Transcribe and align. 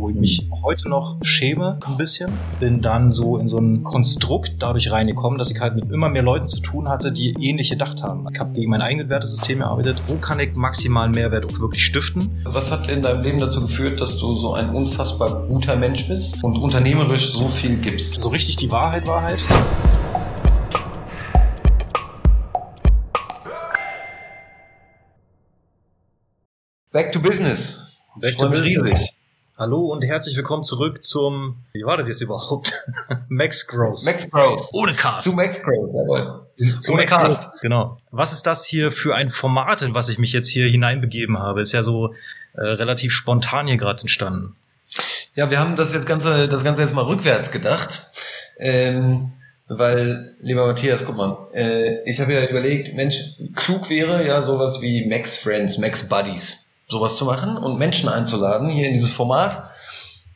wo 0.00 0.08
ich 0.08 0.16
mich 0.16 0.48
heute 0.62 0.88
noch 0.88 1.18
schäme, 1.22 1.78
ein 1.86 1.96
bisschen. 1.96 2.32
Bin 2.58 2.80
dann 2.80 3.12
so 3.12 3.36
in 3.36 3.48
so 3.48 3.58
ein 3.58 3.84
Konstrukt 3.84 4.54
dadurch 4.58 4.90
reingekommen, 4.90 5.38
dass 5.38 5.50
ich 5.50 5.60
halt 5.60 5.74
mit 5.74 5.90
immer 5.92 6.08
mehr 6.08 6.22
Leuten 6.22 6.46
zu 6.46 6.60
tun 6.60 6.88
hatte, 6.88 7.12
die 7.12 7.34
ähnlich 7.38 7.70
gedacht 7.70 8.02
haben. 8.02 8.26
Ich 8.32 8.40
habe 8.40 8.52
gegen 8.54 8.70
mein 8.70 8.80
eigenes 8.80 9.08
Wertesystem 9.08 9.58
gearbeitet. 9.58 10.00
Wo 10.06 10.16
kann 10.16 10.40
ich 10.40 10.54
maximalen 10.54 11.12
Mehrwert 11.12 11.44
auch 11.44 11.60
wirklich 11.60 11.84
stiften? 11.84 12.30
Was 12.44 12.70
hat 12.70 12.88
in 12.88 13.02
deinem 13.02 13.22
Leben 13.22 13.38
dazu 13.38 13.60
geführt, 13.60 14.00
dass 14.00 14.16
du 14.16 14.36
so 14.36 14.54
ein 14.54 14.70
unfassbar 14.70 15.46
guter 15.48 15.76
Mensch 15.76 16.08
bist 16.08 16.42
und 16.42 16.56
unternehmerisch 16.56 17.32
so 17.32 17.48
viel 17.48 17.76
gibst? 17.76 18.20
So 18.20 18.30
richtig 18.30 18.56
die 18.56 18.70
Wahrheit, 18.70 19.06
Wahrheit. 19.06 19.38
Back 26.92 27.12
to 27.12 27.20
business. 27.20 27.94
Back 28.16 28.36
to 28.38 28.48
business. 28.48 28.92
riesig. 28.92 29.19
Hallo 29.60 29.92
und 29.92 30.02
herzlich 30.02 30.34
willkommen 30.38 30.64
zurück 30.64 31.04
zum, 31.04 31.58
wie 31.74 31.84
war 31.84 31.98
das 31.98 32.08
jetzt 32.08 32.22
überhaupt? 32.22 32.72
Max 33.28 33.66
Growth. 33.66 34.06
Max 34.06 34.30
Growth. 34.30 34.70
Ohne 34.72 34.94
Cast. 34.94 35.28
Zu 35.28 35.36
Max 35.36 35.60
Growth, 35.60 35.90
jawohl. 35.94 36.46
Zu, 36.46 36.78
zu 36.78 36.92
Ohne 36.92 37.02
Max 37.02 37.12
Cast. 37.12 37.42
Growth. 37.42 37.60
Genau. 37.60 37.98
Was 38.10 38.32
ist 38.32 38.46
das 38.46 38.64
hier 38.64 38.90
für 38.90 39.14
ein 39.14 39.28
Format, 39.28 39.82
in 39.82 39.92
was 39.92 40.08
ich 40.08 40.16
mich 40.16 40.32
jetzt 40.32 40.48
hier 40.48 40.66
hineinbegeben 40.66 41.38
habe? 41.38 41.60
Ist 41.60 41.72
ja 41.72 41.82
so 41.82 42.14
äh, 42.54 42.62
relativ 42.62 43.12
spontan 43.12 43.66
hier 43.66 43.76
gerade 43.76 44.00
entstanden. 44.00 44.56
Ja, 45.34 45.50
wir 45.50 45.60
haben 45.60 45.76
das 45.76 45.92
jetzt 45.92 46.06
Ganze, 46.06 46.48
das 46.48 46.64
Ganze 46.64 46.80
jetzt 46.80 46.94
mal 46.94 47.04
rückwärts 47.04 47.50
gedacht. 47.50 48.08
Ähm, 48.56 49.32
weil, 49.68 50.36
lieber 50.40 50.66
Matthias, 50.66 51.04
guck 51.04 51.18
mal, 51.18 51.36
äh, 51.52 52.02
ich 52.08 52.18
habe 52.18 52.32
ja 52.32 52.46
überlegt, 52.46 52.94
Mensch, 52.94 53.34
klug 53.56 53.90
wäre 53.90 54.26
ja 54.26 54.42
sowas 54.42 54.80
wie 54.80 55.06
Max 55.06 55.36
Friends, 55.36 55.76
Max 55.76 56.08
Buddies 56.08 56.69
sowas 56.90 57.16
zu 57.16 57.24
machen 57.24 57.56
und 57.56 57.78
Menschen 57.78 58.08
einzuladen 58.08 58.68
hier 58.68 58.88
in 58.88 58.94
dieses 58.94 59.12
Format, 59.12 59.70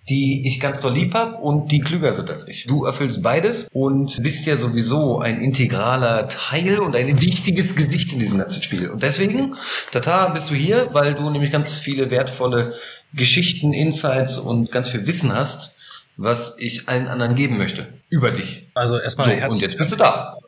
die 0.09 0.47
ich 0.47 0.61
ganz 0.61 0.81
doll 0.81 0.93
lieb 0.93 1.15
hab 1.15 1.41
und 1.41 1.73
die 1.73 1.81
klüger 1.81 2.13
sind 2.13 2.31
als 2.31 2.47
ich. 2.47 2.67
Du 2.67 2.85
erfüllst 2.85 3.23
beides 3.23 3.69
und 3.73 4.23
bist 4.23 4.45
ja 4.47 4.57
sowieso 4.57 5.21
ein 5.21 5.41
integraler 5.41 6.29
Teil 6.29 6.79
und 6.79 6.95
ein 6.95 7.21
wichtiges 7.21 7.75
Gesicht 7.75 8.13
in 8.13 8.19
diesem 8.19 8.39
ganzen 8.39 8.63
Spiel. 8.63 8.91
Und 8.91 9.03
deswegen, 9.03 9.55
Tata, 9.93 10.29
bist 10.29 10.51
du 10.51 10.55
hier, 10.55 10.91
weil 10.93 11.15
du 11.15 11.29
nämlich 11.31 11.51
ganz 11.51 11.79
viele 11.79 12.11
wertvolle 12.11 12.75
Geschichten, 13.15 13.73
Insights 13.73 14.39
und 14.39 14.71
ganz 14.71 14.91
viel 14.91 15.07
Wissen 15.07 15.33
hast, 15.33 15.75
was 16.17 16.57
ich 16.59 16.89
allen 16.89 17.09
anderen 17.09 17.35
geben 17.35 17.57
möchte. 17.57 17.87
Über 18.11 18.31
dich. 18.31 18.69
Also 18.75 18.99
erstmal 18.99 19.27
so, 19.41 19.55
und 19.55 19.61
jetzt 19.61 19.79
bist 19.79 19.93
du 19.93 19.97
da. 19.97 20.39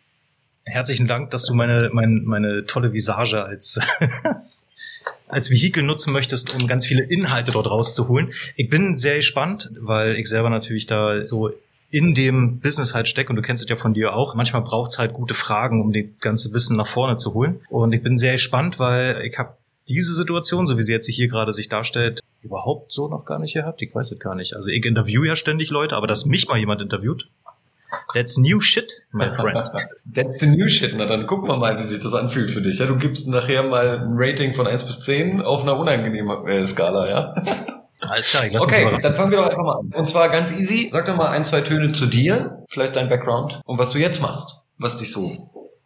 Herzlichen 0.64 1.06
Dank, 1.06 1.30
dass 1.30 1.44
du 1.44 1.54
meine, 1.54 1.90
meine, 1.92 2.20
meine 2.24 2.66
tolle 2.66 2.92
Visage 2.92 3.42
als 3.42 3.78
als 5.28 5.50
Vehikel 5.50 5.82
nutzen 5.82 6.12
möchtest, 6.12 6.54
um 6.54 6.66
ganz 6.66 6.86
viele 6.86 7.02
Inhalte 7.02 7.52
dort 7.52 7.70
rauszuholen. 7.70 8.32
Ich 8.56 8.68
bin 8.68 8.94
sehr 8.94 9.16
gespannt, 9.16 9.70
weil 9.80 10.16
ich 10.16 10.28
selber 10.28 10.50
natürlich 10.50 10.86
da 10.86 11.26
so 11.26 11.50
in 11.90 12.14
dem 12.14 12.60
Business 12.60 12.94
halt 12.94 13.08
stecke 13.08 13.30
und 13.30 13.36
du 13.36 13.42
kennst 13.42 13.62
es 13.62 13.70
ja 13.70 13.76
von 13.76 13.94
dir 13.94 14.14
auch. 14.14 14.34
Manchmal 14.34 14.62
braucht 14.62 14.92
es 14.92 14.98
halt 14.98 15.12
gute 15.12 15.34
Fragen, 15.34 15.80
um 15.80 15.92
die 15.92 16.14
ganze 16.20 16.52
Wissen 16.52 16.76
nach 16.76 16.88
vorne 16.88 17.16
zu 17.16 17.34
holen. 17.34 17.60
Und 17.68 17.92
ich 17.92 18.02
bin 18.02 18.18
sehr 18.18 18.32
gespannt, 18.32 18.78
weil 18.78 19.22
ich 19.22 19.38
habe 19.38 19.56
diese 19.88 20.12
Situation, 20.14 20.66
so 20.66 20.76
wie 20.78 20.82
sie 20.82 20.92
jetzt 20.92 21.06
hier 21.06 21.28
gerade 21.28 21.52
sich 21.52 21.68
darstellt, 21.68 22.20
überhaupt 22.42 22.92
so 22.92 23.08
noch 23.08 23.24
gar 23.24 23.38
nicht 23.38 23.54
gehabt. 23.54 23.82
Ich 23.82 23.94
weiß 23.94 24.12
es 24.12 24.18
gar 24.18 24.34
nicht. 24.34 24.54
Also 24.54 24.70
ich 24.70 24.84
interview 24.84 25.24
ja 25.24 25.36
ständig 25.36 25.70
Leute, 25.70 25.96
aber 25.96 26.06
dass 26.06 26.26
mich 26.26 26.48
mal 26.48 26.58
jemand 26.58 26.82
interviewt, 26.82 27.28
That's 28.14 28.38
new 28.38 28.60
shit, 28.60 28.92
my 29.12 29.30
friend. 29.30 29.68
That's 30.14 30.38
the 30.38 30.46
new 30.46 30.68
shit. 30.68 30.94
Na, 30.96 31.06
dann 31.06 31.26
gucken 31.26 31.48
wir 31.48 31.56
mal, 31.56 31.78
wie 31.78 31.84
sich 31.84 32.00
das 32.00 32.14
anfühlt 32.14 32.50
für 32.50 32.62
dich. 32.62 32.78
Ja, 32.78 32.86
du 32.86 32.96
gibst 32.96 33.28
nachher 33.28 33.62
mal 33.62 34.00
ein 34.00 34.14
Rating 34.16 34.54
von 34.54 34.66
1 34.66 34.84
bis 34.84 35.00
10 35.00 35.42
auf 35.42 35.62
einer 35.62 35.78
unangenehmen 35.78 36.46
äh, 36.46 36.66
Skala, 36.66 37.08
ja? 37.08 37.34
Alles 38.00 38.30
klar, 38.30 38.46
ich 38.46 38.52
lass 38.52 38.62
Okay, 38.62 38.96
dann 39.00 39.14
fangen 39.14 39.30
wir 39.30 39.38
doch 39.38 39.48
einfach 39.48 39.64
mal 39.64 39.78
an. 39.78 39.92
Und 39.94 40.08
zwar 40.08 40.28
ganz 40.28 40.52
easy. 40.52 40.88
Sag 40.92 41.06
doch 41.06 41.16
mal 41.16 41.28
ein, 41.28 41.44
zwei 41.44 41.62
Töne 41.62 41.92
zu 41.92 42.06
dir, 42.06 42.62
vielleicht 42.68 42.96
dein 42.96 43.08
Background 43.08 43.60
und 43.64 43.78
was 43.78 43.90
du 43.92 43.98
jetzt 43.98 44.20
machst, 44.20 44.60
was 44.78 44.98
dich 44.98 45.10
so 45.10 45.30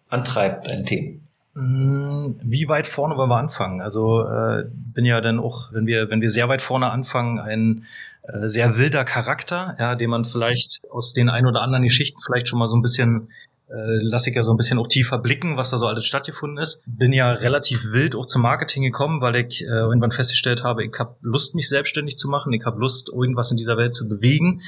antreibt, 0.09 0.69
dein 0.69 0.85
Themen. 0.85 1.27
Mm, 1.55 2.37
wie 2.43 2.69
weit 2.69 2.87
vorne 2.87 3.17
wollen 3.17 3.31
wir 3.31 3.39
anfangen? 3.39 3.81
Also 3.81 4.25
äh, 4.25 4.65
bin 4.69 5.05
ja 5.05 5.21
dann 5.21 5.39
auch, 5.39 5.73
wenn 5.73 5.87
wir, 5.87 6.11
wenn 6.11 6.21
wir 6.21 6.31
sehr 6.31 6.49
weit 6.49 6.63
vorne 6.63 6.91
anfangen, 6.91 7.39
ein 7.39 7.85
äh, 8.23 8.47
sehr 8.47 8.77
wilder 8.77 9.05
Charakter, 9.05 9.77
ja, 9.79 9.95
den 9.95 10.11
man 10.11 10.25
vielleicht 10.25 10.81
aus 10.91 11.13
den 11.13 11.29
ein 11.29 11.47
oder 11.47 11.63
anderen 11.63 11.85
Geschichten 11.85 12.21
vielleicht 12.25 12.49
schon 12.49 12.59
mal 12.59 12.69
so 12.69 12.77
ein 12.77 12.83
bisschen 12.83 13.29
äh, 13.71 14.03
lasse 14.03 14.31
ich 14.31 14.37
ja 14.37 14.43
so 14.43 14.53
ein 14.53 14.57
bisschen 14.57 14.79
auch 14.79 14.89
tiefer 14.89 15.19
blicken, 15.19 15.57
was 15.57 15.71
da 15.71 15.79
so 15.79 15.87
alles 15.87 16.05
stattgefunden 16.05 16.59
ist. 16.59 16.85
Bin 16.87 17.13
ja 17.13 17.31
relativ 17.31 17.93
wild 17.93 18.17
auch 18.17 18.27
zum 18.27 18.43
Marketing 18.43 18.83
gekommen, 18.83 19.21
weil 19.21 19.37
ich 19.37 19.63
äh, 19.63 19.67
irgendwann 19.67 20.11
festgestellt 20.11 20.65
habe, 20.65 20.85
ich 20.85 20.93
habe 20.99 21.15
Lust, 21.23 21.55
mich 21.55 21.69
selbstständig 21.69 22.19
zu 22.19 22.29
machen, 22.29 22.53
ich 22.53 22.65
habe 22.65 22.81
Lust, 22.81 23.11
irgendwas 23.11 23.51
in 23.53 23.57
dieser 23.57 23.77
Welt 23.77 23.95
zu 23.95 24.09
bewegen 24.09 24.63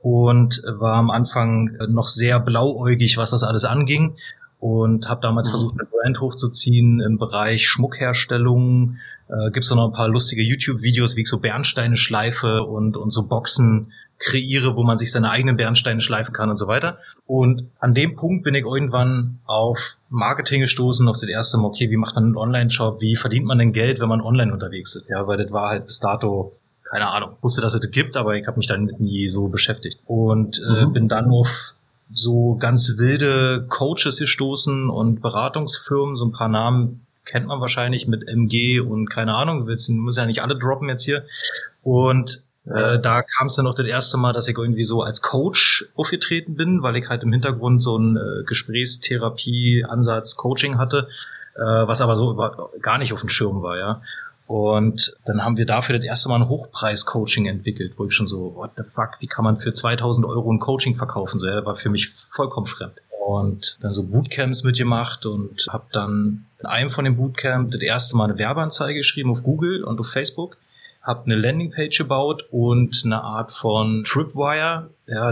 und 0.00 0.62
war 0.66 0.94
am 0.94 1.10
Anfang 1.10 1.76
noch 1.88 2.08
sehr 2.08 2.40
blauäugig, 2.40 3.16
was 3.16 3.30
das 3.30 3.42
alles 3.42 3.64
anging 3.64 4.16
und 4.60 5.08
habe 5.08 5.20
damals 5.20 5.48
mhm. 5.48 5.52
versucht, 5.52 5.74
eine 5.78 5.88
Brand 5.88 6.20
hochzuziehen 6.20 7.00
im 7.00 7.18
Bereich 7.18 7.66
Schmuckherstellung, 7.66 8.98
äh, 9.28 9.50
Gibt 9.50 9.64
es 9.64 9.70
noch 9.70 9.84
ein 9.84 9.92
paar 9.92 10.08
lustige 10.08 10.42
YouTube-Videos, 10.42 11.16
wie 11.16 11.22
ich 11.22 11.28
so 11.28 11.38
Bernsteine 11.38 11.96
schleife 11.96 12.62
und, 12.62 12.96
und 12.96 13.10
so 13.10 13.24
Boxen 13.24 13.92
kreiere, 14.18 14.74
wo 14.74 14.82
man 14.82 14.98
sich 14.98 15.12
seine 15.12 15.30
eigenen 15.30 15.56
Bernsteine 15.56 16.00
schleifen 16.00 16.32
kann 16.32 16.50
und 16.50 16.56
so 16.56 16.66
weiter. 16.66 16.98
Und 17.26 17.68
an 17.78 17.94
dem 17.94 18.16
Punkt 18.16 18.42
bin 18.42 18.54
ich 18.54 18.64
irgendwann 18.64 19.38
auf 19.46 19.98
Marketing 20.08 20.62
gestoßen, 20.62 21.06
auf 21.08 21.16
das 21.16 21.28
erste 21.28 21.58
Mal, 21.58 21.68
okay, 21.68 21.90
wie 21.90 21.96
macht 21.96 22.16
man 22.16 22.24
einen 22.24 22.36
Online-Shop, 22.36 23.00
wie 23.00 23.16
verdient 23.16 23.46
man 23.46 23.58
denn 23.58 23.72
Geld, 23.72 24.00
wenn 24.00 24.08
man 24.08 24.20
online 24.20 24.52
unterwegs 24.52 24.96
ist? 24.96 25.08
Ja, 25.08 25.26
weil 25.26 25.36
das 25.36 25.52
war 25.52 25.68
halt 25.68 25.86
bis 25.86 26.00
dato 26.00 26.52
keine 26.90 27.10
Ahnung, 27.10 27.36
wusste, 27.42 27.60
dass 27.60 27.74
es 27.74 27.80
das 27.80 27.90
gibt, 27.90 28.16
aber 28.16 28.36
ich 28.36 28.46
habe 28.46 28.56
mich 28.56 28.66
damit 28.66 28.98
nie 28.98 29.28
so 29.28 29.48
beschäftigt. 29.48 30.00
Und 30.06 30.58
äh, 30.58 30.86
mhm. 30.86 30.92
bin 30.94 31.08
dann 31.08 31.30
auf 31.30 31.74
so 32.12 32.56
ganz 32.56 32.98
wilde 32.98 33.66
Coaches 33.68 34.18
gestoßen 34.18 34.88
und 34.88 35.20
Beratungsfirmen, 35.20 36.16
so 36.16 36.24
ein 36.26 36.32
paar 36.32 36.48
Namen 36.48 37.06
kennt 37.24 37.46
man 37.46 37.60
wahrscheinlich 37.60 38.08
mit 38.08 38.26
MG 38.26 38.80
und 38.80 39.08
keine 39.08 39.34
Ahnung, 39.34 39.66
wir 39.66 39.74
müssen 39.74 40.18
ja 40.18 40.26
nicht 40.26 40.42
alle 40.42 40.56
droppen 40.56 40.88
jetzt 40.88 41.04
hier. 41.04 41.24
Und 41.82 42.42
äh, 42.64 42.98
da 42.98 43.22
kam 43.22 43.46
es 43.46 43.56
dann 43.56 43.64
noch 43.64 43.74
das 43.74 43.86
erste 43.86 44.16
Mal, 44.18 44.32
dass 44.32 44.48
ich 44.48 44.56
irgendwie 44.56 44.84
so 44.84 45.02
als 45.02 45.22
Coach 45.22 45.86
aufgetreten 45.94 46.54
bin, 46.56 46.82
weil 46.82 46.96
ich 46.96 47.08
halt 47.08 47.22
im 47.22 47.32
Hintergrund 47.32 47.82
so 47.82 47.98
ein 47.98 48.16
äh, 48.16 48.44
Gesprächstherapie-Ansatz 48.44 50.36
Coaching 50.36 50.78
hatte, 50.78 51.08
äh, 51.54 51.60
was 51.60 52.00
aber 52.00 52.16
so 52.16 52.30
über, 52.30 52.70
gar 52.80 52.98
nicht 52.98 53.12
auf 53.12 53.20
dem 53.20 53.28
Schirm 53.28 53.62
war, 53.62 53.78
ja. 53.78 54.02
Und 54.48 55.14
dann 55.26 55.44
haben 55.44 55.58
wir 55.58 55.66
dafür 55.66 55.96
das 55.96 56.04
erste 56.04 56.30
Mal 56.30 56.36
ein 56.36 56.48
Hochpreis-Coaching 56.48 57.46
entwickelt, 57.46 57.92
wo 57.98 58.06
ich 58.06 58.14
schon 58.14 58.26
so, 58.26 58.54
what 58.56 58.72
the 58.76 58.82
fuck, 58.82 59.20
wie 59.20 59.26
kann 59.26 59.44
man 59.44 59.58
für 59.58 59.72
2000 59.72 60.26
Euro 60.26 60.50
ein 60.50 60.58
Coaching 60.58 60.96
verkaufen? 60.96 61.38
So, 61.38 61.46
ja, 61.46 61.54
das 61.54 61.66
war 61.66 61.76
für 61.76 61.90
mich 61.90 62.08
vollkommen 62.08 62.66
fremd 62.66 62.94
und 63.28 63.76
dann 63.82 63.92
so 63.92 64.04
Bootcamps 64.04 64.64
mitgemacht 64.64 65.26
und 65.26 65.66
habe 65.68 65.84
dann 65.92 66.46
in 66.60 66.66
einem 66.66 66.88
von 66.88 67.04
den 67.04 67.16
Bootcamps 67.16 67.72
das 67.72 67.82
erste 67.82 68.16
Mal 68.16 68.24
eine 68.24 68.38
Werbeanzeige 68.38 69.00
geschrieben 69.00 69.30
auf 69.30 69.42
Google 69.42 69.84
und 69.84 70.00
auf 70.00 70.08
Facebook, 70.08 70.56
habe 71.02 71.26
eine 71.26 71.34
Landingpage 71.34 71.98
gebaut 71.98 72.46
und 72.50 73.02
eine 73.04 73.22
Art 73.22 73.52
von 73.52 74.02
Tripwire, 74.04 74.88
ja, 75.08 75.30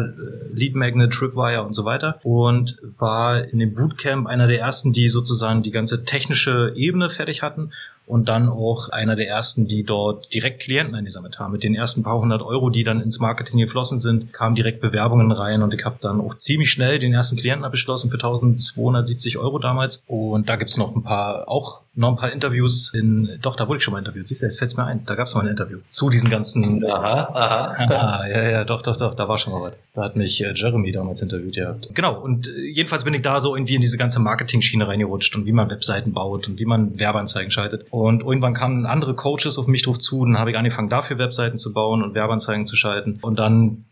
Lead 0.53 0.75
Magnet, 0.75 1.13
Tripwire 1.13 1.63
und 1.63 1.75
so 1.75 1.85
weiter 1.85 2.19
und 2.23 2.79
war 2.99 3.45
in 3.45 3.59
dem 3.59 3.75
Bootcamp 3.75 4.27
einer 4.27 4.47
der 4.47 4.61
ersten, 4.61 4.93
die 4.93 5.09
sozusagen 5.09 5.63
die 5.63 5.71
ganze 5.71 6.05
technische 6.05 6.73
Ebene 6.75 7.11
fertig 7.11 7.43
hatten 7.43 7.71
und 8.07 8.29
dann 8.29 8.49
auch 8.49 8.89
einer 8.91 9.17
der 9.17 9.29
ersten, 9.29 9.67
die 9.67 9.83
dort 9.83 10.33
direkt 10.33 10.63
Klienten 10.63 10.95
eingesammelt 10.95 11.39
haben. 11.39 11.53
Mit 11.53 11.65
den 11.65 11.75
ersten 11.75 12.05
paar 12.05 12.19
hundert 12.19 12.41
Euro, 12.43 12.71
die 12.71 12.85
dann 12.85 13.01
ins 13.01 13.19
Marketing 13.19 13.59
geflossen 13.59 14.01
sind, 14.01 14.33
kamen 14.33 14.55
direkt 14.55 14.81
Bewerbungen 14.81 15.33
rein 15.33 15.63
und 15.63 15.75
ich 15.75 15.85
habe 15.85 15.97
dann 16.01 16.21
auch 16.21 16.35
ziemlich 16.35 16.71
schnell 16.71 16.99
den 16.99 17.13
ersten 17.13 17.37
Klienten 17.37 17.65
abgeschlossen 17.65 18.09
für 18.09 18.17
1270 18.17 19.39
Euro 19.39 19.59
damals. 19.59 20.05
Und 20.07 20.49
da 20.49 20.57
gibt's 20.57 20.77
noch 20.77 20.95
ein 20.95 21.03
paar, 21.03 21.49
auch 21.49 21.83
noch 21.95 22.11
ein 22.11 22.17
paar 22.17 22.33
Interviews 22.33 22.93
in, 22.95 23.39
doch, 23.43 23.57
da 23.57 23.67
wurde 23.67 23.79
ich 23.79 23.85
schon 23.85 23.93
mal 23.93 23.99
interviewt. 23.99 24.29
Siehst 24.29 24.43
du, 24.43 24.47
jetzt 24.47 24.59
fällt's 24.59 24.77
mir 24.77 24.85
ein. 24.85 25.05
Da 25.07 25.15
gab's 25.15 25.35
mal 25.35 25.41
ein 25.41 25.49
Interview 25.49 25.79
zu 25.89 26.11
diesen 26.11 26.31
ganzen. 26.31 26.85
Aha, 26.85 27.29
aha. 27.33 27.77
aha 27.91 28.27
ja, 28.29 28.43
ja, 28.51 28.65
doch, 28.65 28.83
doch, 28.83 28.97
doch, 28.97 29.15
da 29.15 29.29
war 29.29 29.39
schon 29.39 29.53
mal 29.53 29.63
was. 29.63 29.66
Da 29.93 30.03
hat 30.03 30.17
mich 30.17 30.43
äh, 30.43 30.53
Jeremy 30.55 30.93
damals 30.93 31.23
interviewt 31.23 31.55
gehabt. 31.55 31.89
Genau, 31.95 32.21
und 32.21 32.49
äh, 32.49 32.61
jedenfalls 32.73 33.05
bin 33.05 33.15
ich 33.15 33.23
da 33.23 33.41
so 33.41 33.57
irgendwie 33.57 33.75
in 33.75 33.81
diese 33.81 33.97
ganze 33.97 34.21
Marketing-Schiene 34.21 34.87
reingerutscht 34.87 35.35
und 35.37 35.47
wie 35.47 35.53
man 35.53 35.71
Webseiten 35.71 36.13
baut 36.13 36.49
und 36.49 36.59
wie 36.59 36.65
man 36.65 36.99
Werbeanzeigen 36.99 37.51
schaltet. 37.51 37.87
Und 37.91 38.23
irgendwann 38.23 38.55
kamen 38.55 38.87
andere 38.87 39.15
Coaches 39.15 39.59
auf 39.59 39.67
mich 39.67 39.83
drauf 39.83 39.99
zu, 39.99 40.25
dann 40.25 40.39
habe 40.39 40.51
ich 40.51 40.57
angefangen, 40.57 40.89
dafür 40.89 41.19
Webseiten 41.19 41.59
zu 41.59 41.73
bauen 41.73 42.03
und 42.03 42.15
Werbeanzeigen 42.15 42.67
zu 42.67 42.77
schalten. 42.77 43.19
Und 43.23 43.39
dann, 43.39 43.85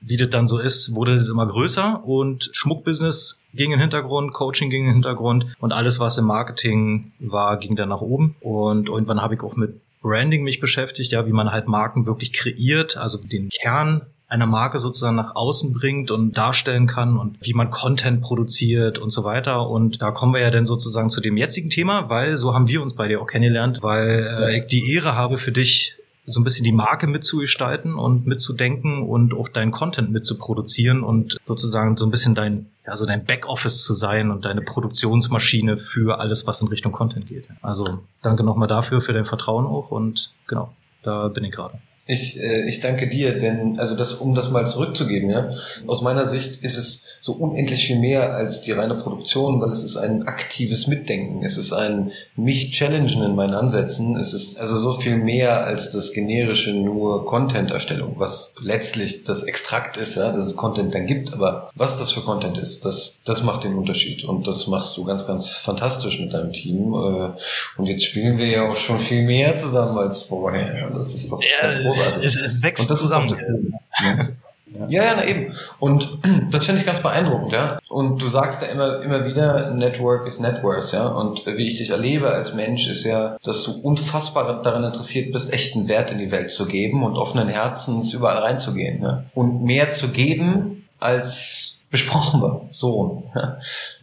wie 0.00 0.16
das 0.16 0.30
dann 0.30 0.48
so 0.48 0.58
ist, 0.58 0.94
wurde 0.94 1.18
das 1.18 1.28
immer 1.28 1.46
größer 1.46 2.02
und 2.04 2.50
Schmuckbusiness 2.52 3.40
ging 3.54 3.66
in 3.66 3.78
den 3.78 3.80
Hintergrund, 3.80 4.32
Coaching 4.32 4.70
ging 4.70 4.82
in 4.82 4.86
den 4.86 4.94
Hintergrund 4.94 5.46
und 5.58 5.72
alles, 5.72 5.98
was 6.00 6.18
im 6.18 6.26
Marketing 6.26 7.12
war, 7.18 7.58
ging 7.58 7.76
dann 7.76 7.88
nach 7.88 8.00
oben. 8.00 8.36
Und 8.40 8.88
irgendwann 8.88 9.20
habe 9.20 9.34
ich 9.34 9.42
auch 9.42 9.56
mit 9.56 9.80
Branding 10.02 10.44
mich 10.44 10.60
beschäftigt, 10.60 11.12
ja, 11.12 11.26
wie 11.26 11.32
man 11.32 11.50
halt 11.50 11.68
Marken 11.68 12.06
wirklich 12.06 12.32
kreiert, 12.32 12.96
also 12.96 13.18
den 13.18 13.50
Kern 13.50 14.02
einer 14.30 14.46
Marke 14.46 14.78
sozusagen 14.78 15.16
nach 15.16 15.34
außen 15.34 15.72
bringt 15.72 16.10
und 16.10 16.38
darstellen 16.38 16.86
kann 16.86 17.18
und 17.18 17.36
wie 17.40 17.52
man 17.52 17.70
Content 17.70 18.22
produziert 18.22 18.98
und 18.98 19.10
so 19.10 19.24
weiter. 19.24 19.68
Und 19.68 20.00
da 20.00 20.12
kommen 20.12 20.32
wir 20.32 20.40
ja 20.40 20.50
dann 20.50 20.66
sozusagen 20.66 21.10
zu 21.10 21.20
dem 21.20 21.36
jetzigen 21.36 21.68
Thema, 21.68 22.08
weil 22.08 22.38
so 22.38 22.54
haben 22.54 22.68
wir 22.68 22.80
uns 22.80 22.94
bei 22.94 23.08
dir 23.08 23.20
auch 23.20 23.26
kennengelernt, 23.26 23.80
weil 23.82 24.36
äh, 24.40 24.58
ich 24.58 24.66
die 24.68 24.94
Ehre 24.94 25.16
habe 25.16 25.36
für 25.36 25.50
dich 25.50 25.96
so 26.26 26.40
ein 26.40 26.44
bisschen 26.44 26.64
die 26.64 26.72
Marke 26.72 27.08
mitzugestalten 27.08 27.96
und 27.96 28.26
mitzudenken 28.26 29.02
und 29.02 29.34
auch 29.34 29.48
deinen 29.48 29.72
Content 29.72 30.12
mitzuproduzieren 30.12 31.02
und 31.02 31.38
sozusagen 31.44 31.96
so 31.96 32.06
ein 32.06 32.12
bisschen 32.12 32.36
dein, 32.36 32.66
ja, 32.86 32.94
so 32.94 33.06
dein 33.06 33.24
Backoffice 33.24 33.82
zu 33.82 33.94
sein 33.94 34.30
und 34.30 34.44
deine 34.44 34.62
Produktionsmaschine 34.62 35.76
für 35.76 36.20
alles, 36.20 36.46
was 36.46 36.60
in 36.60 36.68
Richtung 36.68 36.92
Content 36.92 37.26
geht. 37.26 37.48
Also 37.62 38.00
danke 38.22 38.44
nochmal 38.44 38.68
dafür, 38.68 39.00
für 39.00 39.12
dein 39.12 39.26
Vertrauen 39.26 39.66
auch 39.66 39.90
und 39.90 40.32
genau, 40.46 40.72
da 41.02 41.26
bin 41.26 41.42
ich 41.42 41.52
gerade. 41.52 41.80
Ich, 42.10 42.40
äh, 42.40 42.68
ich 42.68 42.80
danke 42.80 43.08
dir, 43.08 43.38
denn 43.38 43.78
also 43.78 43.96
das, 43.96 44.14
um 44.14 44.34
das 44.34 44.50
mal 44.50 44.66
zurückzugeben, 44.66 45.30
ja, 45.30 45.50
aus 45.86 46.02
meiner 46.02 46.26
Sicht 46.26 46.62
ist 46.62 46.76
es 46.76 47.04
so 47.22 47.32
unendlich 47.32 47.86
viel 47.86 47.98
mehr 47.98 48.34
als 48.34 48.62
die 48.62 48.72
reine 48.72 48.94
Produktion, 48.94 49.60
weil 49.60 49.70
es 49.70 49.82
ist 49.82 49.96
ein 49.96 50.26
aktives 50.26 50.86
Mitdenken, 50.86 51.44
es 51.44 51.56
ist 51.56 51.72
ein 51.72 52.12
mich 52.36 52.70
challengen 52.70 53.22
in 53.22 53.34
meinen 53.34 53.54
Ansätzen, 53.54 54.16
es 54.16 54.32
ist 54.32 54.60
also 54.60 54.76
so 54.76 54.94
viel 54.94 55.16
mehr 55.16 55.64
als 55.64 55.90
das 55.90 56.12
generische 56.12 56.72
nur 56.72 57.24
Content-Erstellung, 57.26 58.14
was 58.16 58.54
letztlich 58.60 59.24
das 59.24 59.42
Extrakt 59.42 59.96
ist, 59.96 60.16
ja, 60.16 60.32
dass 60.32 60.46
es 60.46 60.56
Content 60.56 60.94
dann 60.94 61.06
gibt, 61.06 61.32
aber 61.32 61.70
was 61.74 61.98
das 61.98 62.12
für 62.12 62.22
Content 62.22 62.58
ist, 62.58 62.84
das, 62.84 63.20
das 63.24 63.42
macht 63.42 63.64
den 63.64 63.74
Unterschied. 63.74 64.24
Und 64.24 64.46
das 64.46 64.66
machst 64.66 64.96
du 64.96 65.04
ganz, 65.04 65.26
ganz 65.26 65.50
fantastisch 65.50 66.20
mit 66.20 66.32
deinem 66.32 66.52
Team. 66.52 66.94
Äh, 66.94 67.30
und 67.78 67.86
jetzt 67.86 68.04
spielen 68.04 68.38
wir 68.38 68.46
ja 68.46 68.68
auch 68.68 68.76
schon 68.76 68.98
viel 68.98 69.22
mehr 69.22 69.56
zusammen 69.56 69.98
als 69.98 70.20
vorher. 70.20 70.90
Das 70.90 71.14
ist 71.14 71.30
doch 71.30 71.40
ja, 71.42 71.62
ganz 71.62 71.84
großartig. 72.04 72.26
Es, 72.26 72.36
es 72.36 72.62
wächst 72.62 72.82
und 72.82 72.90
das 72.90 73.00
zusammen. 73.00 73.28
Ist 73.28 74.40
ja, 74.88 75.04
ja, 75.04 75.14
na 75.16 75.26
eben. 75.26 75.52
Und 75.78 76.18
das 76.50 76.66
finde 76.66 76.80
ich 76.80 76.86
ganz 76.86 77.00
beeindruckend, 77.00 77.52
ja. 77.52 77.78
Und 77.88 78.22
du 78.22 78.28
sagst 78.28 78.62
ja 78.62 78.68
immer, 78.68 79.02
immer 79.02 79.24
wieder, 79.26 79.70
Network 79.70 80.26
ist 80.26 80.40
Networks, 80.40 80.92
ja. 80.92 81.06
Und 81.08 81.44
wie 81.46 81.66
ich 81.66 81.78
dich 81.78 81.90
erlebe 81.90 82.30
als 82.30 82.54
Mensch 82.54 82.88
ist 82.88 83.04
ja, 83.04 83.36
dass 83.42 83.64
du 83.64 83.72
unfassbar 83.80 84.62
daran 84.62 84.84
interessiert 84.84 85.32
bist, 85.32 85.52
echten 85.52 85.88
Wert 85.88 86.10
in 86.12 86.18
die 86.18 86.30
Welt 86.30 86.50
zu 86.50 86.66
geben 86.66 87.02
und 87.02 87.16
offenen 87.16 87.48
Herzens 87.48 88.12
überall 88.12 88.38
reinzugehen, 88.38 89.02
ja. 89.02 89.24
Und 89.34 89.62
mehr 89.62 89.90
zu 89.90 90.08
geben 90.08 90.79
als 91.00 91.80
besprochen 91.90 92.40
war. 92.40 92.68
So. 92.70 93.24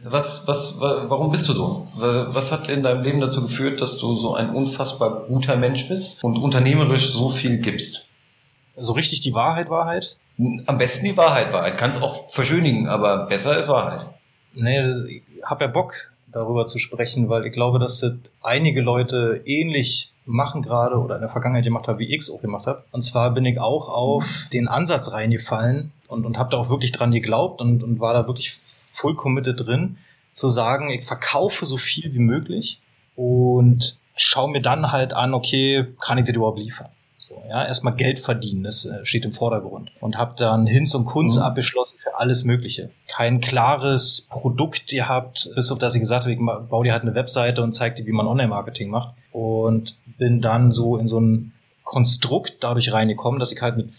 Was, 0.04 0.48
was, 0.48 0.80
warum 0.80 1.32
bist 1.32 1.48
du 1.48 1.54
so? 1.54 1.88
Was 1.96 2.52
hat 2.52 2.70
in 2.70 2.84
deinem 2.84 3.04
Leben 3.04 3.22
dazu 3.22 3.42
geführt, 3.42 3.82
dass 3.82 3.98
du 3.98 4.16
so 4.18 4.36
ein 4.36 4.50
unfassbar 4.50 5.26
guter 5.28 5.56
Mensch 5.56 5.88
bist 5.88 6.24
und 6.24 6.38
unternehmerisch 6.38 7.14
so 7.14 7.30
viel 7.30 7.60
gibst? 7.60 8.06
So 8.76 8.94
richtig 8.94 9.22
die 9.22 9.34
Wahrheit, 9.34 9.70
Wahrheit? 9.70 10.18
Am 10.66 10.78
besten 10.78 11.06
die 11.06 11.18
Wahrheit, 11.18 11.52
Wahrheit. 11.54 11.78
Kannst 11.78 12.04
auch 12.04 12.30
verschönigen, 12.30 12.88
aber 12.88 13.26
besser 13.26 13.58
ist 13.58 13.70
Wahrheit. 13.70 14.06
Nee, 14.54 14.82
ich 14.82 15.24
habe 15.44 15.66
ja 15.66 15.72
Bock, 15.72 16.12
darüber 16.32 16.68
zu 16.68 16.78
sprechen, 16.78 17.30
weil 17.30 17.46
ich 17.46 17.54
glaube, 17.54 17.80
dass 17.80 18.00
das 18.00 18.14
einige 18.42 18.82
Leute 18.82 19.42
ähnlich 19.46 20.12
machen 20.28 20.62
gerade 20.62 20.98
oder 20.98 21.16
in 21.16 21.22
der 21.22 21.30
Vergangenheit 21.30 21.64
gemacht 21.64 21.88
haben, 21.88 22.00
wie 22.00 22.14
ich 22.14 22.22
es 22.22 22.30
auch 22.30 22.42
gemacht 22.42 22.68
habe. 22.68 22.84
Und 22.92 23.02
zwar 23.02 23.34
bin 23.34 23.46
ich 23.46 23.60
auch 23.60 23.90
auf 23.90 24.48
den 24.52 24.68
Ansatz 24.68 25.12
reingefallen 25.12 25.92
und, 26.08 26.26
und 26.26 26.38
habe 26.38 26.52
da 26.52 26.58
auch 26.58 26.70
wirklich 26.70 26.92
dran 26.92 27.12
geglaubt 27.12 27.62
und, 27.62 27.84
und 27.84 28.00
war 28.00 28.14
da 28.14 28.28
wirklich 28.28 28.54
full 28.54 29.16
committed 29.16 29.66
drin, 29.66 29.98
zu 30.32 30.50
sagen, 30.50 30.90
ich 30.90 31.06
verkaufe 31.06 31.66
so 31.66 31.78
viel 31.78 32.14
wie 32.14 32.20
möglich 32.20 32.80
und 33.16 34.00
schaue 34.16 34.52
mir 34.52 34.62
dann 34.62 34.92
halt 34.92 35.14
an, 35.14 35.34
okay, 35.34 35.88
kann 36.00 36.18
ich 36.18 36.26
das 36.26 36.36
überhaupt 36.36 36.60
liefern? 36.60 36.90
So, 37.28 37.44
ja, 37.50 37.66
erstmal 37.66 37.94
Geld 37.94 38.20
verdienen, 38.20 38.64
das 38.64 38.86
äh, 38.86 39.04
steht 39.04 39.26
im 39.26 39.34
Vordergrund. 39.34 39.92
Und 40.00 40.18
habe 40.18 40.36
dann 40.38 40.66
Hinz 40.66 40.96
und 40.96 41.04
Kunz 41.04 41.36
mhm. 41.36 41.42
abgeschlossen 41.42 41.98
für 42.00 42.18
alles 42.18 42.46
Mögliche. 42.46 42.90
Kein 43.10 43.42
klares 43.42 44.28
Produkt 44.30 44.88
gehabt, 44.88 45.50
bis 45.54 45.70
auf 45.70 45.78
das 45.78 45.94
ich 45.94 46.00
gesagt 46.00 46.24
habe, 46.24 46.34
ich 46.34 46.40
baue 46.40 46.86
dir 46.86 46.94
halt 46.94 47.02
eine 47.02 47.16
Webseite 47.16 47.64
und 47.64 47.74
zeig 47.74 47.98
dir, 47.98 48.06
wie 48.06 48.14
man 48.14 48.28
Online-Marketing 48.28 48.90
macht. 48.90 49.14
Und 49.34 49.98
bin 50.18 50.42
dann 50.42 50.72
so 50.72 50.96
in 50.96 51.08
so 51.08 51.20
ein 51.20 51.52
Konstrukt 51.84 52.58
dadurch 52.62 52.94
reingekommen, 52.94 53.42
dass 53.42 53.52
ich 53.52 53.62
halt 53.62 53.76
mit 53.76 53.92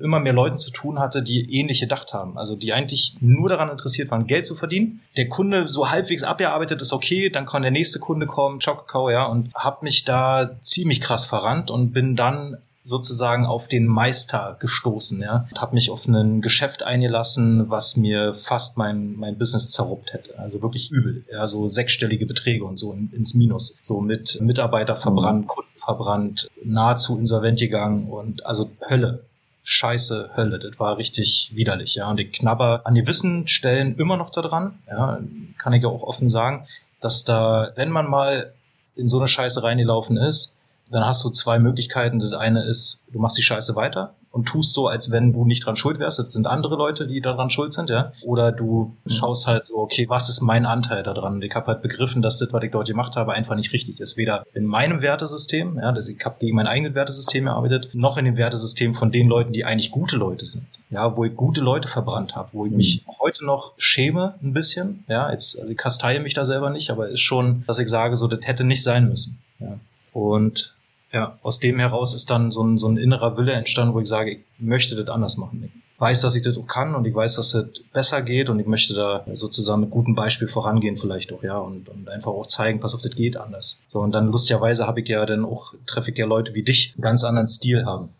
immer 0.00 0.20
mehr 0.20 0.32
Leuten 0.32 0.58
zu 0.58 0.70
tun 0.70 1.00
hatte, 1.00 1.22
die 1.22 1.58
ähnlich 1.58 1.80
gedacht 1.80 2.12
haben. 2.12 2.38
Also 2.38 2.54
die 2.54 2.72
eigentlich 2.72 3.16
nur 3.20 3.48
daran 3.48 3.70
interessiert 3.70 4.10
waren, 4.10 4.26
Geld 4.26 4.46
zu 4.46 4.54
verdienen. 4.54 5.00
Der 5.16 5.28
Kunde 5.28 5.66
so 5.66 5.90
halbwegs 5.90 6.22
abgearbeitet 6.22 6.80
ist 6.80 6.92
okay, 6.92 7.28
dann 7.28 7.46
kann 7.46 7.62
der 7.62 7.70
nächste 7.70 7.98
Kunde 7.98 8.26
kommen, 8.26 8.60
Kakao, 8.60 9.10
ja, 9.10 9.24
und 9.24 9.52
habe 9.54 9.84
mich 9.84 10.04
da 10.04 10.50
ziemlich 10.62 11.00
krass 11.00 11.24
verrannt 11.24 11.70
und 11.70 11.92
bin 11.92 12.16
dann 12.16 12.56
sozusagen 12.88 13.44
auf 13.44 13.68
den 13.68 13.86
Meister 13.86 14.56
gestoßen, 14.60 15.20
ja. 15.20 15.46
Und 15.50 15.60
habe 15.60 15.74
mich 15.74 15.90
auf 15.90 16.06
ein 16.08 16.40
Geschäft 16.40 16.82
eingelassen, 16.82 17.68
was 17.68 17.96
mir 17.96 18.34
fast 18.34 18.78
mein, 18.78 19.14
mein 19.16 19.36
Business 19.36 19.70
zerruppt 19.70 20.14
hätte. 20.14 20.38
Also 20.38 20.62
wirklich 20.62 20.90
übel. 20.90 21.24
Ja, 21.30 21.46
so 21.46 21.68
sechsstellige 21.68 22.26
Beträge 22.26 22.64
und 22.64 22.78
so 22.78 22.92
in, 22.92 23.10
ins 23.12 23.34
Minus. 23.34 23.76
So 23.82 24.00
mit 24.00 24.40
Mitarbeiter 24.40 24.96
verbrannt, 24.96 25.48
Kunden 25.48 25.70
verbrannt, 25.76 26.48
nahezu 26.64 27.18
insolvent 27.18 27.58
gegangen 27.60 28.08
und 28.08 28.46
also 28.46 28.70
Hölle 28.88 29.24
scheiße 29.64 30.30
Hölle. 30.34 30.58
Das 30.58 30.80
war 30.80 30.96
richtig 30.96 31.52
widerlich, 31.54 31.94
ja. 31.96 32.08
Und 32.08 32.18
ich 32.18 32.32
knabber 32.32 32.86
an 32.86 32.94
gewissen 32.94 33.46
Stellen 33.48 33.96
immer 33.96 34.16
noch 34.16 34.30
daran, 34.30 34.78
ja, 34.88 35.20
kann 35.58 35.74
ich 35.74 35.82
ja 35.82 35.90
auch 35.90 36.04
offen 36.04 36.30
sagen, 36.30 36.66
dass 37.02 37.24
da, 37.24 37.70
wenn 37.76 37.90
man 37.90 38.08
mal 38.08 38.54
in 38.96 39.10
so 39.10 39.18
eine 39.18 39.28
Scheiße 39.28 39.62
reingelaufen 39.62 40.16
ist, 40.16 40.56
dann 40.90 41.04
hast 41.04 41.24
du 41.24 41.30
zwei 41.30 41.58
Möglichkeiten. 41.58 42.18
Das 42.18 42.32
eine 42.32 42.64
ist, 42.64 43.00
du 43.12 43.18
machst 43.18 43.38
die 43.38 43.42
Scheiße 43.42 43.76
weiter 43.76 44.14
und 44.30 44.46
tust 44.46 44.72
so, 44.74 44.88
als 44.88 45.10
wenn 45.10 45.32
du 45.32 45.44
nicht 45.44 45.64
dran 45.64 45.76
schuld 45.76 45.98
wärst. 45.98 46.18
Das 46.18 46.32
sind 46.32 46.46
andere 46.46 46.76
Leute, 46.76 47.06
die 47.06 47.20
daran 47.20 47.50
schuld 47.50 47.72
sind, 47.72 47.90
ja. 47.90 48.12
Oder 48.22 48.52
du 48.52 48.94
mhm. 49.04 49.10
schaust 49.10 49.46
halt 49.46 49.64
so, 49.64 49.78
okay, 49.78 50.08
was 50.08 50.28
ist 50.28 50.40
mein 50.42 50.66
Anteil 50.66 51.02
daran? 51.02 51.40
Ich 51.42 51.54
habe 51.54 51.66
halt 51.66 51.82
begriffen, 51.82 52.22
dass 52.22 52.38
das, 52.38 52.52
was 52.52 52.62
ich 52.62 52.70
dort 52.70 52.86
gemacht 52.86 53.16
habe, 53.16 53.32
einfach 53.32 53.56
nicht 53.56 53.72
richtig 53.72 54.00
ist. 54.00 54.16
Weder 54.16 54.44
in 54.54 54.64
meinem 54.64 55.02
Wertesystem, 55.02 55.78
ja, 55.78 55.92
dass 55.92 56.08
ich 56.08 56.24
habe 56.24 56.36
gegen 56.40 56.56
mein 56.56 56.66
eigenes 56.66 56.94
Wertesystem 56.94 57.46
gearbeitet, 57.46 57.90
noch 57.94 58.16
in 58.16 58.26
dem 58.26 58.36
Wertesystem 58.36 58.94
von 58.94 59.10
den 59.10 59.28
Leuten, 59.28 59.52
die 59.52 59.64
eigentlich 59.64 59.90
gute 59.90 60.16
Leute 60.16 60.44
sind. 60.44 60.66
Ja, 60.90 61.16
wo 61.16 61.24
ich 61.24 61.36
gute 61.36 61.60
Leute 61.60 61.88
verbrannt 61.88 62.34
habe, 62.34 62.48
wo 62.52 62.64
ich 62.64 62.72
mich 62.72 63.04
mhm. 63.06 63.12
heute 63.20 63.44
noch 63.44 63.74
schäme 63.76 64.34
ein 64.42 64.52
bisschen. 64.52 65.04
Ja, 65.08 65.30
jetzt, 65.30 65.58
also 65.58 65.72
ich 65.72 65.78
kasteie 65.78 66.20
mich 66.20 66.34
da 66.34 66.44
selber 66.44 66.70
nicht, 66.70 66.90
aber 66.90 67.08
ist 67.08 67.20
schon, 67.20 67.64
dass 67.66 67.78
ich 67.78 67.88
sage, 67.88 68.16
so, 68.16 68.26
das 68.26 68.46
hätte 68.46 68.64
nicht 68.64 68.82
sein 68.82 69.08
müssen. 69.08 69.38
Ja. 69.58 69.78
Und 70.12 70.74
ja, 71.12 71.38
aus 71.42 71.58
dem 71.58 71.78
heraus 71.78 72.14
ist 72.14 72.30
dann 72.30 72.50
so 72.50 72.62
ein, 72.62 72.76
so 72.76 72.88
ein 72.88 72.96
innerer 72.96 73.36
Wille 73.36 73.52
entstanden, 73.52 73.94
wo 73.94 74.00
ich 74.00 74.08
sage, 74.08 74.32
ich 74.32 74.40
möchte 74.58 74.94
das 74.94 75.08
anders 75.08 75.36
machen. 75.36 75.64
Ich 75.64 76.00
weiß, 76.00 76.20
dass 76.20 76.34
ich 76.34 76.42
das 76.42 76.56
auch 76.56 76.66
kann 76.66 76.94
und 76.94 77.06
ich 77.06 77.14
weiß, 77.14 77.36
dass 77.36 77.52
das 77.52 77.66
besser 77.92 78.22
geht 78.22 78.50
und 78.50 78.60
ich 78.60 78.66
möchte 78.66 78.94
da 78.94 79.24
sozusagen 79.32 79.80
mit 79.80 79.90
gutem 79.90 80.14
Beispiel 80.14 80.48
vorangehen 80.48 80.96
vielleicht 80.96 81.32
auch, 81.32 81.42
ja, 81.42 81.58
und, 81.58 81.88
und 81.88 82.08
einfach 82.08 82.30
auch 82.30 82.46
zeigen, 82.46 82.78
pass 82.78 82.94
auf, 82.94 83.00
das 83.00 83.14
geht 83.14 83.36
anders. 83.36 83.80
So, 83.88 84.00
und 84.00 84.12
dann 84.12 84.30
lustigerweise 84.30 84.86
habe 84.86 85.00
ich 85.00 85.08
ja 85.08 85.24
dann 85.26 85.44
auch, 85.44 85.74
treffe 85.86 86.10
ich 86.10 86.18
ja 86.18 86.26
Leute 86.26 86.54
wie 86.54 86.62
dich, 86.62 86.94
einen 86.94 87.02
ganz 87.02 87.24
anderen 87.24 87.48
Stil 87.48 87.84
haben. 87.84 88.10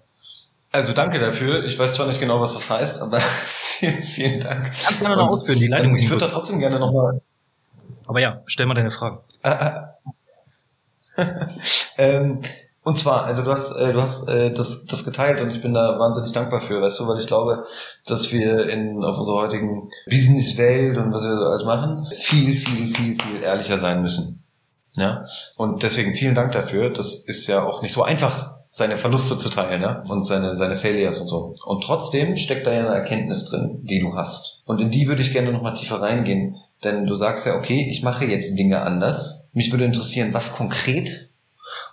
Also 0.72 0.92
danke 0.92 1.18
dafür. 1.18 1.64
Ich 1.64 1.78
weiß 1.78 1.94
zwar 1.94 2.06
nicht 2.06 2.20
genau, 2.20 2.40
was 2.40 2.54
das 2.54 2.68
heißt, 2.68 3.00
aber 3.00 3.20
vielen, 3.78 4.02
vielen 4.02 4.40
Dank. 4.40 4.64
Kannst 4.64 5.00
gerne 5.00 5.16
noch 5.16 5.28
ausführen, 5.28 5.58
die 5.58 5.68
Leitung. 5.68 5.96
Ich 5.96 6.10
würde 6.10 6.24
da 6.24 6.30
trotzdem 6.30 6.58
gerne 6.58 6.78
nochmal. 6.78 7.20
Aber 8.06 8.20
ja, 8.20 8.42
stell 8.46 8.66
mal 8.66 8.74
deine 8.74 8.90
Fragen. 8.90 9.18
Äh, 9.42 9.80
äh. 11.22 11.26
ähm, 11.98 12.40
und 12.88 12.96
zwar, 12.96 13.24
also 13.26 13.42
du 13.42 13.52
hast, 13.52 13.72
äh, 13.76 13.92
du 13.92 14.00
hast 14.00 14.26
äh, 14.28 14.50
das, 14.50 14.86
das 14.86 15.04
geteilt 15.04 15.42
und 15.42 15.50
ich 15.50 15.60
bin 15.60 15.74
da 15.74 15.98
wahnsinnig 15.98 16.32
dankbar 16.32 16.62
für, 16.62 16.80
weißt 16.80 16.98
du, 16.98 17.06
weil 17.06 17.18
ich 17.18 17.26
glaube, 17.26 17.66
dass 18.06 18.32
wir 18.32 18.66
in 18.66 19.04
auf 19.04 19.18
unserer 19.18 19.42
heutigen 19.42 19.90
Businesswelt 20.08 20.96
und 20.96 21.12
was 21.12 21.22
wir 21.24 21.36
so 21.36 21.44
alles 21.44 21.64
machen, 21.66 22.06
viel, 22.16 22.54
viel, 22.54 22.88
viel, 22.88 23.14
viel 23.20 23.42
ehrlicher 23.42 23.78
sein 23.78 24.00
müssen. 24.00 24.42
Ja. 24.94 25.26
Und 25.58 25.82
deswegen 25.82 26.14
vielen 26.14 26.34
Dank 26.34 26.52
dafür. 26.52 26.88
Das 26.88 27.16
ist 27.16 27.46
ja 27.46 27.62
auch 27.62 27.82
nicht 27.82 27.92
so 27.92 28.02
einfach, 28.02 28.54
seine 28.70 28.96
Verluste 28.96 29.36
zu 29.36 29.50
teilen, 29.50 29.82
ja, 29.82 30.02
und 30.08 30.22
seine, 30.22 30.54
seine 30.54 30.76
Failures 30.76 31.20
und 31.20 31.28
so. 31.28 31.56
Und 31.66 31.84
trotzdem 31.84 32.36
steckt 32.36 32.66
da 32.66 32.72
ja 32.72 32.80
eine 32.80 32.94
Erkenntnis 32.94 33.44
drin, 33.44 33.80
die 33.82 34.00
du 34.00 34.14
hast. 34.14 34.62
Und 34.64 34.80
in 34.80 34.90
die 34.90 35.08
würde 35.08 35.20
ich 35.20 35.32
gerne 35.32 35.52
nochmal 35.52 35.74
tiefer 35.74 36.00
reingehen. 36.00 36.56
Denn 36.82 37.04
du 37.04 37.14
sagst 37.16 37.44
ja, 37.44 37.54
okay, 37.54 37.86
ich 37.90 38.02
mache 38.02 38.24
jetzt 38.24 38.56
Dinge 38.56 38.80
anders. 38.80 39.44
Mich 39.52 39.72
würde 39.72 39.84
interessieren, 39.84 40.32
was 40.32 40.54
konkret 40.54 41.27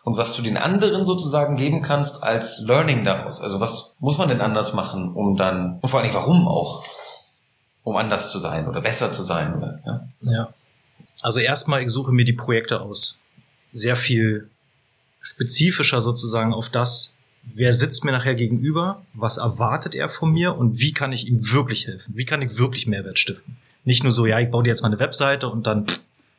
und 0.04 0.18
was 0.18 0.36
du 0.36 0.42
den 0.42 0.58
anderen 0.58 1.06
sozusagen 1.06 1.56
geben 1.56 1.82
kannst 1.82 2.24
als 2.24 2.60
Learning 2.60 3.04
daraus. 3.04 3.42
Also 3.42 3.60
was 3.60 3.96
muss 4.00 4.18
man 4.18 4.30
denn 4.30 4.42
anders 4.42 4.74
machen, 4.74 5.14
um 5.14 5.38
dann, 5.38 5.80
und 5.82 5.90
vor 5.90 6.00
allem 6.00 6.14
warum 6.14 6.48
auch, 6.48 6.84
um 7.84 7.96
anders 7.98 8.32
zu 8.32 8.40
sein 8.40 8.68
oder 8.68 8.82
besser 8.82 9.14
zu 9.14 9.24
sein? 9.24 9.56
Oder, 9.56 9.80
ja? 9.86 10.08
ja. 10.22 10.50
Also 11.22 11.40
erstmal, 11.40 11.82
ich 11.82 11.90
suche 11.90 12.12
mir 12.12 12.26
die 12.26 12.34
Projekte 12.34 12.82
aus. 12.82 13.18
Sehr 13.72 13.96
viel 13.96 14.50
spezifischer 15.22 16.02
sozusagen 16.02 16.54
auf 16.54 16.70
das, 16.70 17.16
wer 17.54 17.74
sitzt 17.74 18.04
mir 18.06 18.12
nachher 18.12 18.36
gegenüber, 18.36 19.02
was 19.14 19.38
erwartet 19.38 19.96
er 19.96 20.10
von 20.10 20.32
mir 20.32 20.56
und 20.56 20.80
wie 20.80 20.94
kann 20.94 21.12
ich 21.12 21.28
ihm 21.28 21.52
wirklich 21.52 21.88
helfen? 21.88 22.16
Wie 22.16 22.26
kann 22.26 22.42
ich 22.42 22.58
wirklich 22.58 22.88
Mehrwert 22.88 23.20
stiften? 23.20 23.58
Nicht 23.84 24.04
nur 24.04 24.12
so, 24.12 24.26
ja, 24.26 24.40
ich 24.40 24.50
baue 24.50 24.64
dir 24.64 24.70
jetzt 24.70 24.82
mal 24.82 24.88
eine 24.88 25.00
Webseite 25.00 25.48
und 25.48 25.68
dann, 25.68 25.86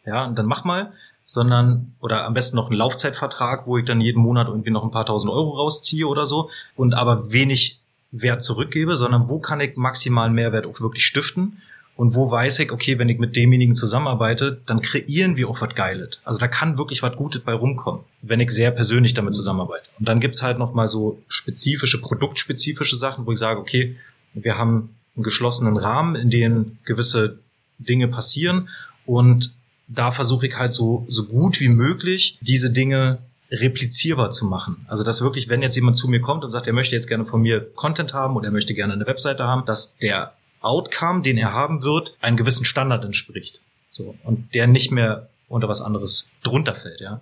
ja, 0.05 0.25
und 0.25 0.39
dann 0.39 0.47
mach 0.47 0.65
mal, 0.65 0.93
sondern 1.27 1.95
oder 2.01 2.25
am 2.25 2.35
besten 2.35 2.57
noch 2.57 2.69
einen 2.69 2.79
Laufzeitvertrag, 2.79 3.67
wo 3.67 3.79
ich 3.79 3.85
dann 3.85 4.01
jeden 4.01 4.23
Monat 4.23 4.49
irgendwie 4.49 4.71
noch 4.71 4.85
ein 4.85 4.91
paar 4.91 5.07
tausend 5.07 5.33
Euro 5.33 5.51
rausziehe 5.57 6.07
oder 6.07 6.25
so 6.25 6.51
und 6.77 6.95
aber 6.95 7.33
wenig 7.33 7.81
Wert 8.13 8.43
zurückgebe, 8.43 8.97
sondern 8.97 9.29
wo 9.29 9.41
kann 9.41 9.61
ich 9.61 9.77
maximalen 9.77 10.33
Mehrwert 10.33 10.67
auch 10.67 10.81
wirklich 10.81 11.05
stiften 11.05 11.59
und 11.97 12.15
wo 12.15 12.31
weiß 12.31 12.59
ich, 12.59 12.73
okay, 12.73 12.99
wenn 12.99 13.09
ich 13.09 13.19
mit 13.19 13.37
demjenigen 13.37 13.75
zusammenarbeite, 13.75 14.61
dann 14.67 14.83
kreieren 14.83 15.37
wir 15.37 15.49
auch 15.49 15.61
was 15.63 15.75
Geiles. 15.75 16.21
Also 16.25 16.39
da 16.39 16.47
kann 16.47 16.77
wirklich 16.77 17.03
was 17.03 17.17
Gutes 17.17 17.41
bei 17.41 17.55
rumkommen, 17.55 18.03
wenn 18.21 18.41
ich 18.41 18.51
sehr 18.51 18.71
persönlich 18.71 19.15
damit 19.15 19.35
zusammenarbeite. 19.35 19.89
Und 19.99 20.07
dann 20.07 20.21
gibt's 20.21 20.43
halt 20.43 20.59
noch 20.59 20.75
mal 20.75 20.89
so 20.89 21.23
spezifische, 21.29 22.01
produktspezifische 22.01 22.97
Sachen, 22.97 23.27
wo 23.27 23.33
ich 23.33 23.39
sage, 23.39 23.59
okay, 23.59 23.97
wir 24.35 24.59
haben 24.59 24.91
einen 25.17 25.25
geschlossenen 25.25 25.79
Rahmen, 25.79 26.17
in 26.17 26.29
dem 26.29 26.79
gewisse 26.85 27.39
Dinge 27.79 28.09
passieren 28.09 28.69
und 29.07 29.55
da 29.89 30.13
versuche 30.13 30.47
ich 30.47 30.57
halt 30.59 30.75
so, 30.75 31.07
so 31.09 31.25
gut 31.25 31.61
wie 31.61 31.69
möglich 31.69 32.39
diese 32.41 32.73
Dinge 32.73 33.19
replizierbar 33.51 34.33
zu 34.33 34.47
machen. 34.47 34.85
Also 34.89 35.05
dass 35.05 35.23
wirklich, 35.23 35.49
wenn 35.49 35.63
jetzt 35.63 35.77
jemand 35.77 35.97
zu 35.97 36.09
mir 36.09 36.21
kommt 36.21 36.45
und 36.45 36.51
sagt, 36.51 36.67
er 36.67 36.73
möchte 36.73 36.97
jetzt 36.97 37.09
gerne 37.09 37.25
von 37.25 37.43
mir 37.43 37.61
Content 37.75 38.13
haben 38.13 38.37
oder 38.37 38.49
er 38.49 38.53
möchte 38.53 38.75
gerne 38.75 38.93
eine 38.93 39.07
Webseite 39.07 39.45
haben, 39.45 39.65
dass 39.65 39.97
der 39.97 40.33
Outcome, 40.61 41.23
den 41.23 41.39
er 41.39 41.53
haben 41.53 41.83
wird, 41.83 42.15
einem 42.21 42.37
gewissen 42.37 42.65
Standard 42.65 43.05
entspricht. 43.05 43.61
So. 43.89 44.17
Und 44.25 44.55
der 44.55 44.67
nicht 44.67 44.91
mehr 44.91 45.29
unter 45.49 45.69
was 45.69 45.81
anderes 45.81 46.31
drunter 46.43 46.75
fällt, 46.75 47.01
ja. 47.01 47.21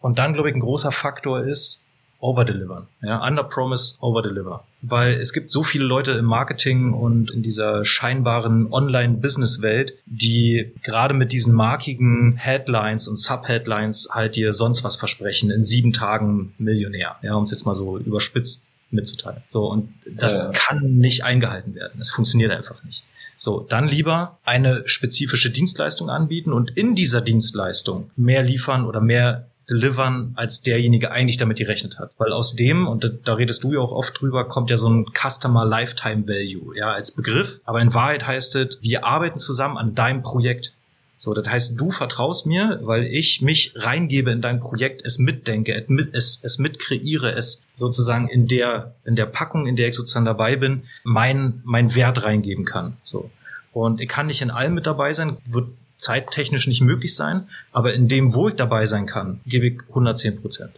Und 0.00 0.18
dann, 0.18 0.34
glaube 0.34 0.50
ich, 0.50 0.54
ein 0.54 0.60
großer 0.60 0.92
Faktor 0.92 1.40
ist, 1.44 1.83
overdelivern. 2.24 2.86
Ja, 3.02 3.24
under 3.26 3.44
promise, 3.44 3.96
overdeliver. 4.00 4.64
Weil 4.80 5.14
es 5.14 5.34
gibt 5.34 5.50
so 5.50 5.62
viele 5.62 5.84
Leute 5.84 6.12
im 6.12 6.24
Marketing 6.24 6.94
und 6.94 7.30
in 7.30 7.42
dieser 7.42 7.84
scheinbaren 7.84 8.72
Online-Business-Welt, 8.72 9.94
die 10.06 10.72
gerade 10.82 11.12
mit 11.12 11.32
diesen 11.32 11.54
markigen 11.54 12.36
Headlines 12.36 13.08
und 13.08 13.18
Subheadlines 13.18 14.08
halt 14.10 14.36
dir 14.36 14.54
sonst 14.54 14.84
was 14.84 14.96
versprechen. 14.96 15.50
In 15.50 15.62
sieben 15.62 15.92
Tagen 15.92 16.54
Millionär. 16.56 17.16
Ja, 17.22 17.34
um 17.34 17.44
es 17.44 17.50
jetzt 17.50 17.66
mal 17.66 17.74
so 17.74 17.98
überspitzt 17.98 18.66
mitzuteilen. 18.90 19.42
So, 19.46 19.70
und 19.70 19.92
das 20.06 20.36
ja. 20.36 20.50
kann 20.52 20.96
nicht 20.96 21.24
eingehalten 21.24 21.74
werden. 21.74 21.94
Das 21.98 22.10
funktioniert 22.10 22.52
einfach 22.52 22.82
nicht. 22.84 23.04
So, 23.36 23.60
dann 23.68 23.88
lieber 23.88 24.38
eine 24.44 24.84
spezifische 24.86 25.50
Dienstleistung 25.50 26.08
anbieten 26.08 26.52
und 26.52 26.76
in 26.78 26.94
dieser 26.94 27.20
Dienstleistung 27.20 28.10
mehr 28.16 28.42
liefern 28.42 28.86
oder 28.86 29.00
mehr 29.00 29.48
delivern, 29.68 30.32
als 30.36 30.62
derjenige 30.62 31.10
eigentlich 31.10 31.36
damit 31.36 31.58
gerechnet 31.58 31.98
hat. 31.98 32.12
Weil 32.18 32.32
aus 32.32 32.54
dem, 32.54 32.86
und 32.86 33.04
da, 33.04 33.08
da, 33.08 33.34
redest 33.34 33.64
du 33.64 33.72
ja 33.72 33.80
auch 33.80 33.92
oft 33.92 34.20
drüber, 34.20 34.46
kommt 34.46 34.70
ja 34.70 34.78
so 34.78 34.88
ein 34.88 35.06
Customer 35.12 35.64
Lifetime 35.64 36.26
Value, 36.28 36.76
ja, 36.76 36.92
als 36.92 37.12
Begriff. 37.12 37.60
Aber 37.64 37.80
in 37.80 37.94
Wahrheit 37.94 38.26
heißt 38.26 38.56
es, 38.56 38.78
wir 38.82 39.04
arbeiten 39.04 39.38
zusammen 39.38 39.78
an 39.78 39.94
deinem 39.94 40.22
Projekt. 40.22 40.72
So, 41.16 41.32
das 41.32 41.48
heißt, 41.48 41.80
du 41.80 41.90
vertraust 41.90 42.46
mir, 42.46 42.80
weil 42.82 43.04
ich 43.04 43.40
mich 43.40 43.72
reingebe 43.76 44.30
in 44.30 44.42
dein 44.42 44.60
Projekt, 44.60 45.02
es 45.06 45.18
mitdenke, 45.18 45.86
es, 46.12 46.42
es 46.42 46.58
mitkreiere, 46.58 47.32
es 47.32 47.64
sozusagen 47.74 48.28
in 48.28 48.46
der, 48.46 48.94
in 49.04 49.16
der 49.16 49.26
Packung, 49.26 49.66
in 49.66 49.76
der 49.76 49.88
ich 49.88 49.94
sozusagen 49.94 50.26
dabei 50.26 50.56
bin, 50.56 50.82
mein, 51.02 51.62
mein 51.64 51.94
Wert 51.94 52.24
reingeben 52.24 52.64
kann. 52.64 52.98
So. 53.02 53.30
Und 53.72 54.00
ich 54.00 54.08
kann 54.08 54.26
nicht 54.26 54.42
in 54.42 54.50
allem 54.50 54.74
mit 54.74 54.86
dabei 54.86 55.12
sein, 55.12 55.38
wird 55.46 55.68
zeittechnisch 56.04 56.66
nicht 56.66 56.82
möglich 56.82 57.16
sein, 57.16 57.48
aber 57.72 57.94
in 57.94 58.08
dem, 58.08 58.34
wo 58.34 58.48
ich 58.48 58.54
dabei 58.54 58.86
sein 58.86 59.06
kann, 59.06 59.40
gebe 59.46 59.66
ich 59.66 59.80
110 59.88 60.40
Prozent. 60.40 60.72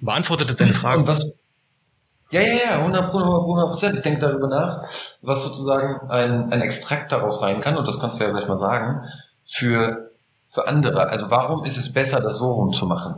Beantwortet 0.00 0.48
das 0.48 0.56
deine 0.56 0.74
Frage? 0.74 1.00
Und 1.00 1.08
was, 1.08 1.42
ja, 2.30 2.40
ja, 2.40 2.54
ja, 2.54 2.78
100 2.78 3.10
Prozent. 3.10 3.96
Ich 3.96 4.02
denke 4.02 4.20
darüber 4.20 4.48
nach, 4.48 4.88
was 5.22 5.44
sozusagen 5.44 6.10
ein, 6.10 6.52
ein 6.52 6.60
Extrakt 6.60 7.12
daraus 7.12 7.42
rein 7.42 7.60
kann, 7.60 7.76
und 7.76 7.86
das 7.86 8.00
kannst 8.00 8.18
du 8.18 8.24
ja 8.24 8.30
gleich 8.30 8.48
mal 8.48 8.56
sagen, 8.56 9.08
für, 9.44 10.10
für 10.48 10.66
andere. 10.66 11.08
Also 11.08 11.30
warum 11.30 11.64
ist 11.64 11.76
es 11.76 11.92
besser, 11.92 12.20
das 12.20 12.38
so 12.38 12.50
rumzumachen? 12.50 13.14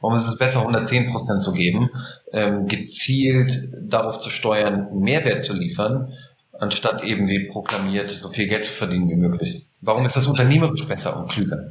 Warum 0.00 0.16
ist 0.16 0.26
es 0.26 0.36
besser, 0.36 0.60
110 0.60 1.12
Prozent 1.12 1.42
zu 1.42 1.52
geben, 1.52 1.90
ähm, 2.32 2.66
gezielt 2.66 3.68
darauf 3.80 4.18
zu 4.18 4.30
steuern, 4.30 4.88
Mehrwert 4.98 5.44
zu 5.44 5.54
liefern, 5.54 6.12
anstatt 6.58 7.04
eben 7.04 7.28
wie 7.28 7.48
proklamiert, 7.48 8.10
so 8.10 8.30
viel 8.30 8.48
Geld 8.48 8.64
zu 8.64 8.72
verdienen 8.72 9.08
wie 9.08 9.16
möglich? 9.16 9.64
Warum 9.84 10.06
ist 10.06 10.16
das 10.16 10.26
unternehmerisch 10.26 10.86
besser 10.86 11.16
und 11.16 11.30
klüger? 11.30 11.70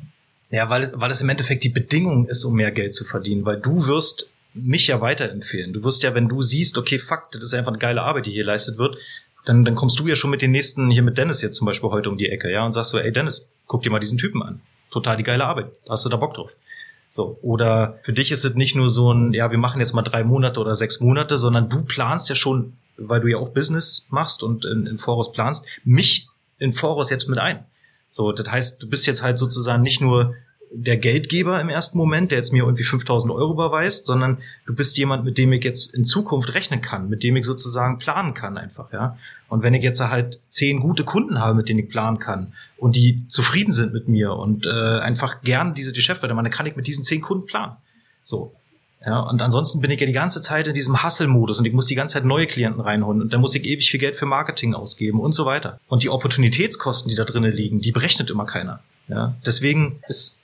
Ja, 0.50 0.70
weil, 0.70 0.92
weil 0.96 1.10
es 1.10 1.22
im 1.22 1.30
Endeffekt 1.30 1.64
die 1.64 1.70
Bedingung 1.70 2.28
ist, 2.28 2.44
um 2.46 2.54
mehr 2.54 2.72
Geld 2.72 2.94
zu 2.94 3.06
verdienen, 3.06 3.44
weil 3.44 3.60
du 3.60 3.88
wirst 3.88 4.30
mich 4.54 4.88
ja 4.88 5.02
weiterempfehlen. 5.02 5.74
Du 5.74 5.84
wirst 5.84 6.04
ja, 6.04 6.14
wenn 6.14 6.28
du 6.28 6.44
siehst, 6.44 6.78
okay, 6.78 7.00
fuck, 7.00 7.32
das 7.32 7.42
ist 7.42 7.54
einfach 7.56 7.72
eine 7.72 7.80
geile 7.80 8.04
Arbeit, 8.04 8.28
die 8.28 8.32
hier 8.32 8.46
leistet 8.46 8.78
wird, 8.78 8.98
dann, 9.46 9.66
dann 9.66 9.76
kommst 9.76 10.00
du 10.00 10.08
ja 10.08 10.16
schon 10.16 10.30
mit 10.30 10.42
den 10.42 10.52
nächsten, 10.52 10.92
hier 10.92 11.02
mit 11.02 11.18
Dennis 11.18 11.42
jetzt 11.42 11.58
zum 11.58 11.66
Beispiel 11.66 11.90
heute 11.90 12.10
um 12.10 12.18
die 12.18 12.30
Ecke, 12.30 12.52
ja, 12.52 12.64
und 12.64 12.72
sagst 12.72 12.92
so, 12.92 13.00
ey 13.00 13.12
Dennis, 13.12 13.50
guck 13.66 13.82
dir 13.82 13.90
mal 13.90 14.00
diesen 14.00 14.18
Typen 14.18 14.44
an. 14.44 14.62
Total 14.92 15.18
die 15.18 15.24
geile 15.24 15.46
Arbeit. 15.46 15.72
Hast 15.90 16.06
du 16.06 16.10
da 16.10 16.18
Bock 16.18 16.36
drauf? 16.36 16.56
So. 17.10 17.38
Oder 17.42 18.00
für 18.04 18.14
dich 18.14 18.32
ist 18.32 18.46
es 18.46 18.54
nicht 18.54 18.76
nur 18.76 18.90
so 18.90 19.12
ein, 19.12 19.34
ja, 19.34 19.50
wir 19.50 19.58
machen 19.58 19.80
jetzt 19.80 19.94
mal 19.94 20.04
drei 20.04 20.24
Monate 20.24 20.60
oder 20.60 20.76
sechs 20.76 21.00
Monate, 21.00 21.38
sondern 21.38 21.68
du 21.68 21.84
planst 21.84 22.30
ja 22.30 22.36
schon, 22.36 22.74
weil 22.98 23.22
du 23.22 23.28
ja 23.28 23.38
auch 23.38 23.50
Business 23.50 24.06
machst 24.10 24.44
und 24.44 24.66
in, 24.66 24.86
in 24.86 24.98
Voraus 25.00 25.32
planst, 25.32 25.66
mich 25.84 26.28
in 26.60 26.74
Voraus 26.74 27.10
jetzt 27.10 27.28
mit 27.28 27.40
ein. 27.40 27.66
So, 28.14 28.32
das 28.32 28.48
heißt, 28.52 28.84
du 28.84 28.88
bist 28.88 29.08
jetzt 29.08 29.24
halt 29.24 29.40
sozusagen 29.40 29.82
nicht 29.82 30.00
nur 30.00 30.36
der 30.70 30.98
Geldgeber 30.98 31.60
im 31.60 31.70
ersten 31.70 31.98
Moment, 31.98 32.30
der 32.30 32.38
jetzt 32.38 32.54
mir 32.54 32.64
irgendwie 32.64 32.84
5000 32.84 33.34
Euro 33.34 33.54
überweist, 33.54 34.06
sondern 34.06 34.38
du 34.68 34.76
bist 34.76 35.00
jemand, 35.00 35.26
mit 35.26 35.40
dem 35.40 35.52
ich 35.52 35.64
jetzt 35.64 35.96
in 35.96 36.06
Zukunft 36.06 36.54
rechnen 36.54 36.80
kann, 36.80 37.10
mit 37.10 37.24
dem 37.24 37.36
ich 37.38 37.46
sozusagen 37.46 37.98
planen 37.98 38.36
kann 38.36 38.60
einfach, 38.60 38.94
ja. 38.94 39.18
Und 39.50 39.64
wenn 39.64 39.74
ich 39.74 39.84
jetzt 39.84 40.00
halt 40.00 40.40
zehn 40.48 40.80
gute 40.80 41.04
Kunden 41.06 41.40
habe, 41.40 41.56
mit 41.56 41.70
denen 41.70 41.80
ich 41.80 41.90
planen 41.90 42.20
kann 42.20 42.54
und 42.78 42.96
die 42.96 43.28
zufrieden 43.30 43.74
sind 43.74 43.94
mit 43.94 44.08
mir 44.08 44.34
und 44.34 44.68
äh, 44.68 45.00
einfach 45.00 45.42
gern 45.42 45.74
diese 45.74 45.92
Geschäfte 45.92 46.28
dann 46.28 46.50
kann 46.52 46.68
ich 46.68 46.76
mit 46.76 46.86
diesen 46.86 47.04
zehn 47.04 47.22
Kunden 47.22 47.48
planen. 47.48 47.78
So. 48.22 48.54
Ja, 49.06 49.20
und 49.20 49.42
ansonsten 49.42 49.82
bin 49.82 49.92
ich 49.92 50.00
ja 50.00 50.08
die 50.08 50.14
ganze 50.14 50.42
Zeit 50.42 50.68
in 50.68 50.74
diesem 50.74 51.04
Hustle-Modus 51.04 51.60
und 51.60 51.66
ich 51.66 51.74
muss 51.74 51.88
die 51.88 51.96
ganze 51.96 52.14
Zeit 52.14 52.26
neue 52.26 52.48
Klienten 52.48 52.82
reinholen 52.82 53.22
und 53.22 53.34
dann 53.34 53.42
muss 53.42 53.54
ich 53.54 53.66
ewig 53.66 53.92
viel 53.92 54.00
Geld 54.00 54.16
für 54.16 54.26
Marketing 54.26 54.74
ausgeben 54.74 55.20
und 55.20 55.34
so 55.34 55.46
weiter. 55.46 55.80
Und 55.88 56.04
die 56.04 56.10
Opportunitätskosten, 56.10 57.10
die 57.10 57.16
da 57.16 57.26
drinnen 57.26 57.52
liegen, 57.52 57.82
die 57.82 57.92
berechnet 57.92 58.30
immer 58.30 58.46
keiner. 58.46 58.80
Ja, 59.10 59.36
deswegen 59.46 60.00
ist 60.08 60.40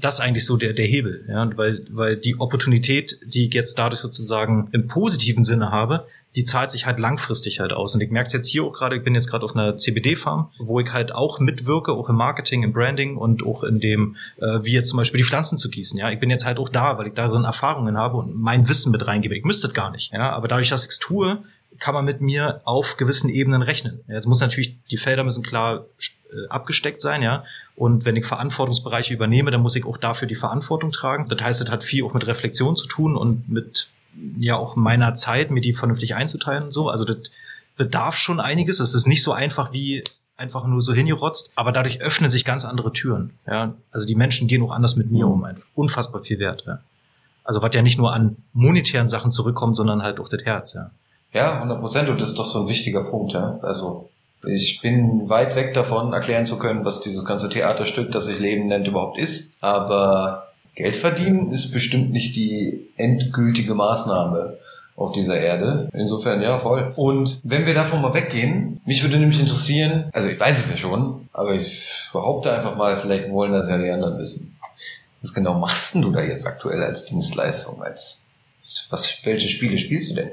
das 0.00 0.20
eigentlich 0.20 0.44
so 0.44 0.56
der, 0.56 0.72
der 0.72 0.86
Hebel, 0.86 1.24
ja, 1.28 1.48
weil, 1.56 1.84
weil 1.90 2.16
die 2.16 2.38
Opportunität, 2.38 3.20
die 3.24 3.46
ich 3.46 3.54
jetzt 3.54 3.78
dadurch 3.78 4.00
sozusagen 4.00 4.68
im 4.72 4.86
positiven 4.86 5.44
Sinne 5.44 5.70
habe, 5.70 6.06
die 6.36 6.44
zahlt 6.44 6.70
sich 6.70 6.86
halt 6.86 7.00
langfristig 7.00 7.60
halt 7.60 7.72
aus. 7.72 7.94
Und 7.94 8.02
ich 8.02 8.10
merke 8.10 8.28
es 8.28 8.32
jetzt 8.32 8.48
hier 8.48 8.62
auch 8.62 8.72
gerade, 8.72 8.96
ich 8.96 9.02
bin 9.02 9.14
jetzt 9.14 9.28
gerade 9.28 9.44
auf 9.44 9.54
einer 9.54 9.76
CBD-Farm, 9.76 10.50
wo 10.58 10.78
ich 10.78 10.92
halt 10.92 11.12
auch 11.12 11.40
mitwirke, 11.40 11.92
auch 11.92 12.08
im 12.08 12.16
Marketing, 12.16 12.62
im 12.62 12.72
Branding 12.72 13.16
und 13.16 13.44
auch 13.44 13.64
in 13.64 13.80
dem, 13.80 14.16
äh, 14.36 14.62
wie 14.62 14.72
jetzt 14.72 14.90
zum 14.90 14.98
Beispiel 14.98 15.18
die 15.18 15.24
Pflanzen 15.24 15.58
zu 15.58 15.70
gießen. 15.70 15.98
Ja, 15.98 16.10
ich 16.10 16.20
bin 16.20 16.30
jetzt 16.30 16.44
halt 16.44 16.58
auch 16.58 16.68
da, 16.68 16.98
weil 16.98 17.08
ich 17.08 17.14
darin 17.14 17.44
Erfahrungen 17.44 17.96
habe 17.96 18.18
und 18.18 18.36
mein 18.36 18.68
Wissen 18.68 18.92
mit 18.92 19.06
reingebe. 19.06 19.36
Ich 19.36 19.44
müsste 19.44 19.70
gar 19.70 19.90
nicht. 19.90 20.12
Ja, 20.12 20.30
aber 20.30 20.46
dadurch, 20.46 20.68
dass 20.68 20.84
ich 20.84 20.90
es 20.90 20.98
tue, 20.98 21.42
kann 21.78 21.94
man 21.94 22.04
mit 22.04 22.20
mir 22.20 22.60
auf 22.64 22.96
gewissen 22.96 23.30
Ebenen 23.30 23.62
rechnen. 23.62 24.00
Jetzt 24.08 24.26
muss 24.26 24.40
natürlich, 24.40 24.76
die 24.90 24.98
Felder 24.98 25.24
müssen 25.24 25.42
klar 25.42 25.86
äh, 26.30 26.48
abgesteckt 26.48 27.00
sein, 27.00 27.22
ja. 27.22 27.44
Und 27.76 28.04
wenn 28.04 28.16
ich 28.16 28.26
Verantwortungsbereiche 28.26 29.14
übernehme, 29.14 29.50
dann 29.50 29.62
muss 29.62 29.76
ich 29.76 29.86
auch 29.86 29.96
dafür 29.96 30.28
die 30.28 30.34
Verantwortung 30.34 30.92
tragen. 30.92 31.28
Das 31.28 31.40
heißt, 31.40 31.60
es 31.60 31.70
hat 31.70 31.84
viel 31.84 32.04
auch 32.04 32.12
mit 32.12 32.26
Reflexion 32.26 32.76
zu 32.76 32.86
tun 32.86 33.16
und 33.16 33.48
mit 33.48 33.88
ja 34.38 34.56
auch 34.56 34.76
meiner 34.76 35.14
Zeit, 35.14 35.50
mir 35.50 35.60
die 35.60 35.72
vernünftig 35.72 36.14
einzuteilen 36.14 36.64
und 36.64 36.72
so. 36.72 36.88
Also 36.88 37.04
das 37.04 37.30
bedarf 37.76 38.16
schon 38.16 38.40
einiges. 38.40 38.80
Es 38.80 38.94
ist 38.94 39.06
nicht 39.06 39.22
so 39.22 39.32
einfach 39.32 39.72
wie 39.72 40.04
einfach 40.36 40.66
nur 40.66 40.82
so 40.82 40.92
hingerotzt, 40.92 41.52
aber 41.54 41.70
dadurch 41.70 42.00
öffnen 42.00 42.30
sich 42.30 42.44
ganz 42.44 42.64
andere 42.64 42.92
Türen. 42.92 43.38
Ja? 43.46 43.74
Also 43.90 44.06
die 44.06 44.14
Menschen 44.14 44.48
gehen 44.48 44.62
auch 44.62 44.72
anders 44.72 44.96
mit 44.96 45.10
mir 45.10 45.26
um. 45.26 45.44
Einfach. 45.44 45.66
Unfassbar 45.74 46.22
viel 46.22 46.38
wert. 46.38 46.64
Ja? 46.66 46.80
Also 47.44 47.62
was 47.62 47.74
ja 47.74 47.82
nicht 47.82 47.98
nur 47.98 48.12
an 48.12 48.36
monetären 48.52 49.08
Sachen 49.08 49.30
zurückkommt, 49.30 49.76
sondern 49.76 50.02
halt 50.02 50.18
auch 50.18 50.28
das 50.28 50.44
Herz. 50.44 50.74
Ja, 50.74 50.90
ja 51.32 51.54
100 51.56 51.80
Prozent. 51.80 52.08
Und 52.08 52.20
das 52.20 52.30
ist 52.30 52.38
doch 52.38 52.46
so 52.46 52.60
ein 52.60 52.68
wichtiger 52.68 53.04
Punkt. 53.04 53.32
Ja? 53.32 53.58
Also 53.62 54.10
ich 54.46 54.80
bin 54.80 55.28
weit 55.28 55.56
weg 55.56 55.74
davon, 55.74 56.12
erklären 56.12 56.46
zu 56.46 56.58
können, 56.58 56.84
was 56.84 57.00
dieses 57.00 57.24
ganze 57.24 57.48
Theaterstück, 57.48 58.10
das 58.12 58.26
sich 58.26 58.38
Leben 58.38 58.68
nennt, 58.68 58.88
überhaupt 58.88 59.18
ist. 59.18 59.56
Aber 59.60 60.48
Geld 60.74 60.96
verdienen 60.96 61.50
ist 61.50 61.72
bestimmt 61.72 62.10
nicht 62.10 62.34
die 62.36 62.88
endgültige 62.96 63.74
Maßnahme 63.74 64.58
auf 64.96 65.12
dieser 65.12 65.40
Erde. 65.40 65.88
Insofern, 65.92 66.42
ja, 66.42 66.58
voll. 66.58 66.92
Und 66.96 67.40
wenn 67.42 67.66
wir 67.66 67.74
davon 67.74 68.02
mal 68.02 68.14
weggehen, 68.14 68.80
mich 68.84 69.02
würde 69.02 69.18
nämlich 69.18 69.40
interessieren, 69.40 70.04
also 70.12 70.28
ich 70.28 70.38
weiß 70.38 70.58
es 70.58 70.70
ja 70.70 70.76
schon, 70.76 71.28
aber 71.32 71.54
ich 71.54 72.08
behaupte 72.12 72.52
einfach 72.52 72.76
mal, 72.76 72.96
vielleicht 72.96 73.30
wollen 73.30 73.52
das 73.52 73.68
ja 73.68 73.78
die 73.78 73.90
anderen 73.90 74.18
wissen. 74.18 74.56
Was 75.22 75.34
genau 75.34 75.58
machst 75.58 75.94
denn 75.94 76.02
du 76.02 76.12
da 76.12 76.22
jetzt 76.22 76.46
aktuell 76.46 76.82
als 76.82 77.04
Dienstleistung? 77.04 77.82
Als, 77.82 78.22
was, 78.90 79.18
welche 79.24 79.48
Spiele 79.48 79.76
spielst 79.78 80.10
du 80.10 80.14
denn? 80.16 80.30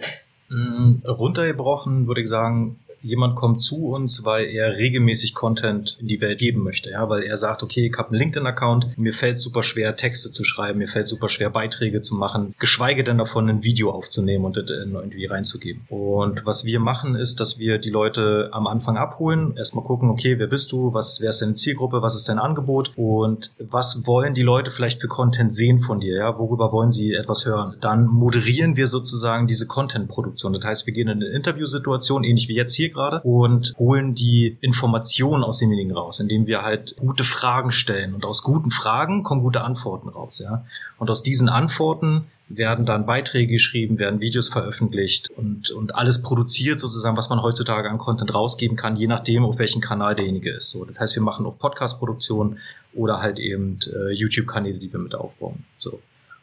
Mm, 0.49 1.05
runtergebrochen 1.05 2.07
würde 2.07 2.21
ich 2.21 2.29
sagen, 2.29 2.79
jemand 3.01 3.35
kommt 3.35 3.61
zu 3.61 3.87
uns, 3.87 4.25
weil 4.25 4.45
er 4.45 4.77
regelmäßig 4.77 5.33
Content 5.33 5.97
in 5.99 6.07
die 6.07 6.21
Welt 6.21 6.39
geben 6.39 6.63
möchte, 6.63 6.89
ja, 6.89 7.09
weil 7.09 7.23
er 7.23 7.37
sagt, 7.37 7.63
okay, 7.63 7.89
ich 7.91 7.97
habe 7.97 8.09
einen 8.09 8.19
LinkedIn-Account, 8.19 8.97
mir 8.97 9.13
fällt 9.13 9.39
super 9.39 9.63
schwer, 9.63 9.95
Texte 9.95 10.31
zu 10.31 10.43
schreiben, 10.43 10.79
mir 10.79 10.87
fällt 10.87 11.07
super 11.07 11.29
schwer, 11.29 11.49
Beiträge 11.49 12.01
zu 12.01 12.15
machen, 12.15 12.55
geschweige 12.59 13.03
denn 13.03 13.17
davon 13.17 13.49
ein 13.49 13.63
Video 13.63 13.91
aufzunehmen 13.91 14.45
und 14.45 14.57
das 14.57 14.69
irgendwie 14.69 15.25
reinzugeben. 15.25 15.83
Und 15.89 16.45
was 16.45 16.65
wir 16.65 16.79
machen, 16.79 17.15
ist, 17.15 17.39
dass 17.39 17.59
wir 17.59 17.77
die 17.77 17.89
Leute 17.89 18.49
am 18.51 18.67
Anfang 18.67 18.97
abholen, 18.97 19.55
erstmal 19.57 19.85
gucken, 19.85 20.09
okay, 20.09 20.39
wer 20.39 20.47
bist 20.47 20.71
du, 20.71 20.93
was, 20.93 21.21
wer 21.21 21.29
ist 21.29 21.41
deine 21.41 21.53
Zielgruppe, 21.53 22.01
was 22.01 22.15
ist 22.15 22.29
dein 22.29 22.39
Angebot 22.39 22.91
und 22.95 23.51
was 23.59 24.05
wollen 24.05 24.33
die 24.33 24.43
Leute 24.43 24.71
vielleicht 24.71 25.01
für 25.01 25.07
Content 25.07 25.53
sehen 25.53 25.79
von 25.79 25.99
dir, 25.99 26.17
ja, 26.17 26.37
worüber 26.37 26.71
wollen 26.71 26.91
sie 26.91 27.13
etwas 27.13 27.45
hören. 27.45 27.75
Dann 27.81 28.05
moderieren 28.05 28.75
wir 28.75 28.87
sozusagen 28.87 29.47
diese 29.47 29.67
Content-Produktion. 29.67 30.53
Das 30.53 30.63
heißt, 30.63 30.87
wir 30.87 30.93
gehen 30.93 31.07
in 31.07 31.23
eine 31.23 31.27
Interviewsituation, 31.27 32.23
ähnlich 32.23 32.47
wie 32.47 32.55
jetzt 32.55 32.73
hier, 32.73 32.86
wir 32.87 32.93
gerade 32.93 33.21
und 33.21 33.73
holen 33.77 34.15
die 34.15 34.57
Informationen 34.61 35.43
aus 35.43 35.59
demjenigen 35.59 35.91
raus, 35.91 36.19
indem 36.19 36.47
wir 36.47 36.63
halt 36.63 36.95
gute 36.97 37.23
Fragen 37.23 37.71
stellen 37.71 38.13
und 38.13 38.25
aus 38.25 38.43
guten 38.43 38.71
Fragen 38.71 39.23
kommen 39.23 39.41
gute 39.41 39.61
Antworten 39.61 40.09
raus, 40.09 40.39
ja. 40.39 40.65
Und 40.97 41.09
aus 41.09 41.23
diesen 41.23 41.49
Antworten 41.49 42.25
werden 42.49 42.85
dann 42.85 43.05
Beiträge 43.05 43.53
geschrieben, 43.53 43.99
werden 43.99 44.21
Videos 44.21 44.47
veröffentlicht 44.47 45.29
und, 45.31 45.69
und 45.71 45.95
alles 45.95 46.21
produziert 46.21 46.79
sozusagen, 46.79 47.17
was 47.17 47.29
man 47.29 47.41
heutzutage 47.41 47.89
an 47.89 47.97
Content 47.97 48.33
rausgeben 48.33 48.77
kann, 48.77 48.95
je 48.95 49.07
nachdem, 49.07 49.43
auf 49.43 49.59
welchem 49.59 49.81
Kanal 49.81 50.15
derjenige 50.15 50.51
ist. 50.51 50.69
So, 50.69 50.85
das 50.85 50.99
heißt, 50.99 51.15
wir 51.15 51.23
machen 51.23 51.45
auch 51.45 51.57
Podcast-Produktion 51.57 52.57
oder 52.93 53.19
halt 53.19 53.39
eben 53.39 53.79
äh, 53.93 54.13
YouTube-Kanäle, 54.13 54.79
die 54.79 54.91
wir 54.91 54.99
mit 54.99 55.13
aufbauen. 55.13 55.65
So. 55.77 55.99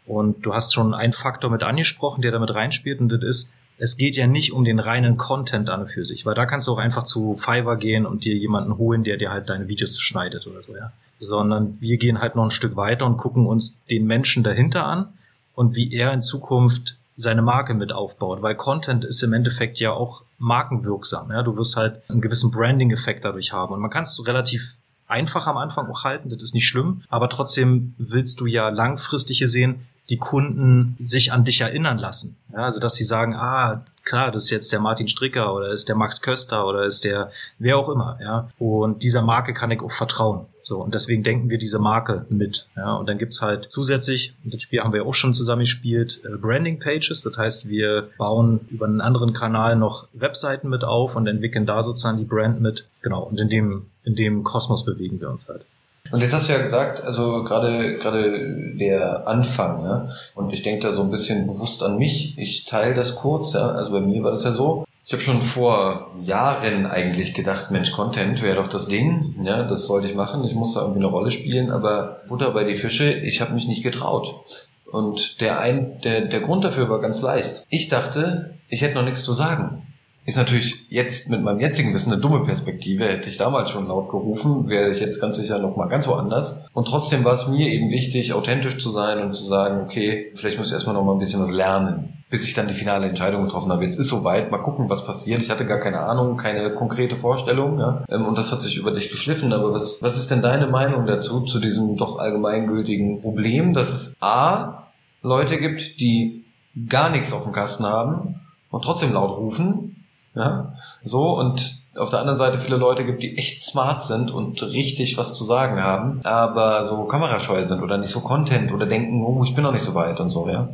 Und 0.06 0.44
du 0.44 0.52
hast 0.52 0.74
schon 0.74 0.92
einen 0.92 1.14
Faktor 1.14 1.50
mit 1.50 1.62
angesprochen, 1.62 2.20
der 2.20 2.32
damit 2.32 2.52
reinspielt, 2.54 3.00
und 3.00 3.08
das 3.08 3.22
ist, 3.22 3.54
es 3.78 3.96
geht 3.96 4.16
ja 4.16 4.26
nicht 4.26 4.52
um 4.52 4.64
den 4.64 4.78
reinen 4.78 5.16
Content 5.16 5.68
an 5.68 5.82
und 5.82 5.88
für 5.88 6.04
sich, 6.04 6.24
weil 6.26 6.34
da 6.34 6.46
kannst 6.46 6.66
du 6.66 6.72
auch 6.72 6.78
einfach 6.78 7.02
zu 7.02 7.34
Fiverr 7.34 7.76
gehen 7.76 8.06
und 8.06 8.24
dir 8.24 8.34
jemanden 8.34 8.78
holen, 8.78 9.04
der 9.04 9.16
dir 9.16 9.30
halt 9.30 9.48
deine 9.48 9.68
Videos 9.68 10.00
schneidet 10.00 10.46
oder 10.46 10.62
so, 10.62 10.76
ja. 10.76 10.92
Sondern 11.20 11.80
wir 11.80 11.96
gehen 11.96 12.20
halt 12.20 12.36
noch 12.36 12.44
ein 12.44 12.50
Stück 12.50 12.76
weiter 12.76 13.06
und 13.06 13.16
gucken 13.16 13.46
uns 13.46 13.84
den 13.86 14.06
Menschen 14.06 14.44
dahinter 14.44 14.84
an 14.84 15.08
und 15.54 15.74
wie 15.74 15.92
er 15.92 16.12
in 16.12 16.22
Zukunft 16.22 16.96
seine 17.16 17.42
Marke 17.42 17.74
mit 17.74 17.92
aufbaut, 17.92 18.42
weil 18.42 18.56
Content 18.56 19.04
ist 19.04 19.22
im 19.22 19.32
Endeffekt 19.32 19.78
ja 19.78 19.92
auch 19.92 20.24
markenwirksam. 20.38 21.30
Ja? 21.30 21.42
Du 21.42 21.56
wirst 21.56 21.76
halt 21.76 22.02
einen 22.08 22.20
gewissen 22.20 22.50
Branding-Effekt 22.50 23.24
dadurch 23.24 23.52
haben 23.52 23.72
und 23.72 23.80
man 23.80 23.90
kann 23.90 24.04
es 24.04 24.26
relativ 24.26 24.78
einfach 25.06 25.46
am 25.46 25.56
Anfang 25.56 25.88
auch 25.90 26.04
halten, 26.04 26.30
das 26.30 26.42
ist 26.42 26.54
nicht 26.54 26.66
schlimm, 26.66 27.02
aber 27.08 27.28
trotzdem 27.28 27.94
willst 27.98 28.40
du 28.40 28.46
ja 28.46 28.68
langfristig 28.70 29.42
sehen, 29.46 29.86
die 30.10 30.18
Kunden 30.18 30.96
sich 30.98 31.32
an 31.32 31.44
dich 31.44 31.60
erinnern 31.60 31.98
lassen. 31.98 32.36
Ja, 32.52 32.64
also 32.64 32.80
dass 32.80 32.94
sie 32.94 33.04
sagen, 33.04 33.34
ah, 33.34 33.84
klar, 34.04 34.30
das 34.30 34.44
ist 34.44 34.50
jetzt 34.50 34.72
der 34.72 34.80
Martin 34.80 35.08
Stricker 35.08 35.54
oder 35.54 35.70
ist 35.70 35.88
der 35.88 35.96
Max 35.96 36.20
Köster 36.20 36.66
oder 36.66 36.84
ist 36.84 37.04
der 37.04 37.30
wer 37.58 37.78
auch 37.78 37.88
immer, 37.88 38.18
ja. 38.20 38.50
Und 38.58 39.02
dieser 39.02 39.22
Marke 39.22 39.54
kann 39.54 39.70
ich 39.70 39.80
auch 39.80 39.92
vertrauen. 39.92 40.46
So, 40.62 40.82
und 40.82 40.94
deswegen 40.94 41.22
denken 41.22 41.50
wir 41.50 41.58
diese 41.58 41.78
Marke 41.78 42.24
mit. 42.30 42.68
Ja, 42.74 42.94
und 42.94 43.06
dann 43.06 43.18
gibt's 43.18 43.42
halt 43.42 43.66
zusätzlich, 43.70 44.34
und 44.44 44.54
das 44.54 44.62
Spiel 44.62 44.80
haben 44.80 44.94
wir 44.94 45.04
auch 45.04 45.14
schon 45.14 45.34
zusammen 45.34 45.60
gespielt, 45.60 46.22
äh, 46.24 46.38
Branding 46.38 46.80
Pages. 46.80 47.20
Das 47.20 47.36
heißt, 47.36 47.68
wir 47.68 48.08
bauen 48.16 48.60
über 48.70 48.86
einen 48.86 49.02
anderen 49.02 49.34
Kanal 49.34 49.76
noch 49.76 50.08
Webseiten 50.14 50.70
mit 50.70 50.82
auf 50.82 51.16
und 51.16 51.26
entwickeln 51.26 51.66
da 51.66 51.82
sozusagen 51.82 52.16
die 52.16 52.24
Brand 52.24 52.62
mit. 52.62 52.88
Genau, 53.02 53.24
und 53.24 53.38
in 53.38 53.50
dem, 53.50 53.86
in 54.04 54.16
dem 54.16 54.42
Kosmos 54.42 54.86
bewegen 54.86 55.20
wir 55.20 55.28
uns 55.28 55.48
halt. 55.48 55.66
Und 56.10 56.20
jetzt 56.20 56.34
hast 56.34 56.48
du 56.48 56.52
ja 56.52 56.60
gesagt, 56.60 57.02
also 57.02 57.44
gerade 57.44 57.98
gerade 57.98 58.74
der 58.78 59.26
Anfang, 59.26 59.82
ja, 59.84 60.08
und 60.34 60.52
ich 60.52 60.62
denke 60.62 60.86
da 60.86 60.92
so 60.92 61.02
ein 61.02 61.10
bisschen 61.10 61.46
bewusst 61.46 61.82
an 61.82 61.96
mich. 61.96 62.36
Ich 62.38 62.66
teile 62.66 62.94
das 62.94 63.14
kurz, 63.14 63.54
ja. 63.54 63.70
Also 63.70 63.90
bei 63.90 64.00
mir 64.00 64.22
war 64.22 64.30
das 64.30 64.44
ja 64.44 64.52
so. 64.52 64.84
Ich 65.06 65.12
habe 65.12 65.22
schon 65.22 65.42
vor 65.42 66.12
Jahren 66.22 66.86
eigentlich 66.86 67.34
gedacht, 67.34 67.70
Mensch, 67.70 67.92
Content 67.92 68.42
wäre 68.42 68.56
doch 68.56 68.68
das 68.68 68.86
Ding, 68.86 69.34
ja, 69.42 69.62
das 69.62 69.86
sollte 69.86 70.08
ich 70.08 70.14
machen. 70.14 70.44
Ich 70.44 70.54
muss 70.54 70.74
da 70.74 70.80
irgendwie 70.80 71.00
eine 71.00 71.08
Rolle 71.08 71.30
spielen, 71.30 71.70
aber 71.70 72.22
Butter 72.26 72.52
bei 72.52 72.64
die 72.64 72.74
Fische, 72.74 73.12
ich 73.12 73.40
habe 73.40 73.52
mich 73.52 73.66
nicht 73.66 73.82
getraut. 73.82 74.42
Und 74.90 75.40
der 75.40 75.60
ein, 75.60 76.00
der 76.04 76.22
der 76.22 76.40
Grund 76.40 76.64
dafür 76.64 76.88
war 76.88 77.00
ganz 77.00 77.20
leicht. 77.20 77.64
Ich 77.68 77.88
dachte, 77.88 78.54
ich 78.68 78.82
hätte 78.82 78.94
noch 78.94 79.04
nichts 79.04 79.24
zu 79.24 79.32
sagen. 79.32 79.86
Ist 80.26 80.38
natürlich 80.38 80.86
jetzt 80.88 81.28
mit 81.28 81.42
meinem 81.42 81.60
jetzigen 81.60 81.92
Wissen 81.92 82.10
eine 82.10 82.20
dumme 82.20 82.44
Perspektive. 82.44 83.04
Hätte 83.04 83.28
ich 83.28 83.36
damals 83.36 83.70
schon 83.70 83.86
laut 83.88 84.08
gerufen, 84.08 84.68
wäre 84.68 84.90
ich 84.90 85.00
jetzt 85.00 85.20
ganz 85.20 85.36
sicher 85.36 85.58
noch 85.58 85.76
mal 85.76 85.86
ganz 85.86 86.08
woanders. 86.08 86.60
Und 86.72 86.88
trotzdem 86.88 87.24
war 87.24 87.34
es 87.34 87.46
mir 87.46 87.68
eben 87.68 87.90
wichtig, 87.90 88.32
authentisch 88.32 88.78
zu 88.78 88.90
sein 88.90 89.22
und 89.22 89.34
zu 89.34 89.44
sagen, 89.44 89.82
okay, 89.82 90.32
vielleicht 90.34 90.56
muss 90.56 90.68
ich 90.68 90.72
erstmal 90.72 90.94
noch 90.94 91.04
mal 91.04 91.12
ein 91.12 91.18
bisschen 91.18 91.42
was 91.42 91.50
lernen, 91.50 92.24
bis 92.30 92.48
ich 92.48 92.54
dann 92.54 92.68
die 92.68 92.74
finale 92.74 93.06
Entscheidung 93.06 93.44
getroffen 93.44 93.70
habe. 93.70 93.84
Jetzt 93.84 93.98
ist 93.98 94.08
soweit, 94.08 94.50
mal 94.50 94.62
gucken, 94.62 94.88
was 94.88 95.04
passiert. 95.04 95.42
Ich 95.42 95.50
hatte 95.50 95.66
gar 95.66 95.78
keine 95.78 96.00
Ahnung, 96.00 96.38
keine 96.38 96.72
konkrete 96.72 97.16
Vorstellung, 97.16 97.78
ja. 97.78 98.02
Ähm, 98.08 98.24
und 98.24 98.38
das 98.38 98.50
hat 98.50 98.62
sich 98.62 98.78
über 98.78 98.92
dich 98.92 99.10
geschliffen. 99.10 99.52
Aber 99.52 99.74
was, 99.74 100.00
was 100.00 100.16
ist 100.16 100.30
denn 100.30 100.40
deine 100.40 100.68
Meinung 100.68 101.04
dazu, 101.04 101.42
zu 101.42 101.60
diesem 101.60 101.98
doch 101.98 102.18
allgemeingültigen 102.18 103.20
Problem, 103.20 103.74
dass 103.74 103.92
es 103.92 104.16
A, 104.20 104.84
Leute 105.20 105.58
gibt, 105.58 106.00
die 106.00 106.44
gar 106.88 107.10
nichts 107.10 107.34
auf 107.34 107.44
dem 107.44 107.52
Kasten 107.52 107.84
haben 107.84 108.40
und 108.70 108.82
trotzdem 108.82 109.12
laut 109.12 109.36
rufen 109.36 109.96
ja, 110.34 110.74
so 111.02 111.38
und 111.38 111.78
auf 111.96 112.10
der 112.10 112.20
anderen 112.20 112.38
Seite 112.38 112.58
viele 112.58 112.76
Leute 112.76 113.04
gibt, 113.04 113.22
die 113.22 113.36
echt 113.38 113.62
smart 113.62 114.02
sind 114.02 114.30
und 114.30 114.62
richtig 114.62 115.16
was 115.16 115.34
zu 115.34 115.44
sagen 115.44 115.82
haben, 115.82 116.20
aber 116.24 116.86
so 116.88 117.04
kamerascheu 117.04 117.62
sind 117.62 117.82
oder 117.82 117.98
nicht 117.98 118.10
so 118.10 118.20
Content 118.20 118.72
oder 118.72 118.86
denken, 118.86 119.24
oh, 119.24 119.42
ich 119.44 119.54
bin 119.54 119.62
noch 119.62 119.72
nicht 119.72 119.84
so 119.84 119.94
weit 119.94 120.18
und 120.18 120.28
so, 120.28 120.48
ja. 120.48 120.68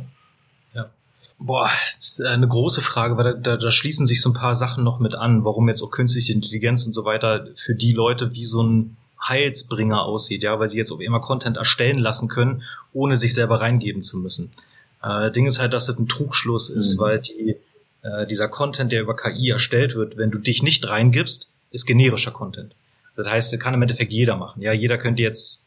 Ja. 0.73 0.87
Boah, 1.37 1.69
das 1.95 2.13
ist 2.13 2.25
eine 2.25 2.47
große 2.47 2.81
Frage, 2.81 3.17
weil 3.17 3.23
da, 3.23 3.33
da, 3.33 3.57
da 3.57 3.71
schließen 3.71 4.07
sich 4.07 4.21
so 4.21 4.31
ein 4.31 4.33
paar 4.33 4.55
Sachen 4.55 4.83
noch 4.83 4.99
mit 4.99 5.13
an, 5.13 5.45
warum 5.45 5.69
jetzt 5.69 5.83
auch 5.83 5.91
künstliche 5.91 6.33
Intelligenz 6.33 6.87
und 6.87 6.93
so 6.93 7.05
weiter 7.05 7.45
für 7.55 7.75
die 7.75 7.93
Leute 7.93 8.33
wie 8.33 8.45
so 8.45 8.63
ein 8.63 8.97
Heilsbringer 9.23 10.03
aussieht, 10.03 10.41
ja, 10.41 10.59
weil 10.59 10.67
sie 10.67 10.77
jetzt 10.77 10.91
auf 10.91 10.99
immer 10.99 11.19
Content 11.19 11.57
erstellen 11.57 11.99
lassen 11.99 12.27
können, 12.27 12.63
ohne 12.93 13.17
sich 13.17 13.35
selber 13.35 13.61
reingeben 13.61 14.01
zu 14.01 14.17
müssen. 14.17 14.51
Äh, 15.03 15.29
Ding 15.29 15.45
ist 15.45 15.59
halt, 15.59 15.73
dass 15.73 15.85
das 15.85 15.99
ein 15.99 16.07
Trugschluss 16.07 16.69
ist, 16.69 16.95
mhm. 16.95 16.99
weil 16.99 17.19
die 17.19 17.55
äh, 18.03 18.25
dieser 18.27 18.47
Content, 18.47 18.91
der 18.91 19.01
über 19.01 19.15
KI 19.15 19.49
erstellt 19.49 19.95
wird, 19.95 20.17
wenn 20.17 20.31
du 20.31 20.39
dich 20.39 20.63
nicht 20.63 20.87
reingibst, 20.87 21.51
ist 21.71 21.85
generischer 21.85 22.31
Content. 22.31 22.73
Das 23.15 23.27
heißt, 23.27 23.59
kann 23.59 23.73
im 23.73 23.81
Endeffekt 23.81 24.11
jeder 24.11 24.35
machen. 24.35 24.61
Ja, 24.61 24.73
jeder 24.73 24.97
könnte 24.97 25.21
jetzt 25.21 25.63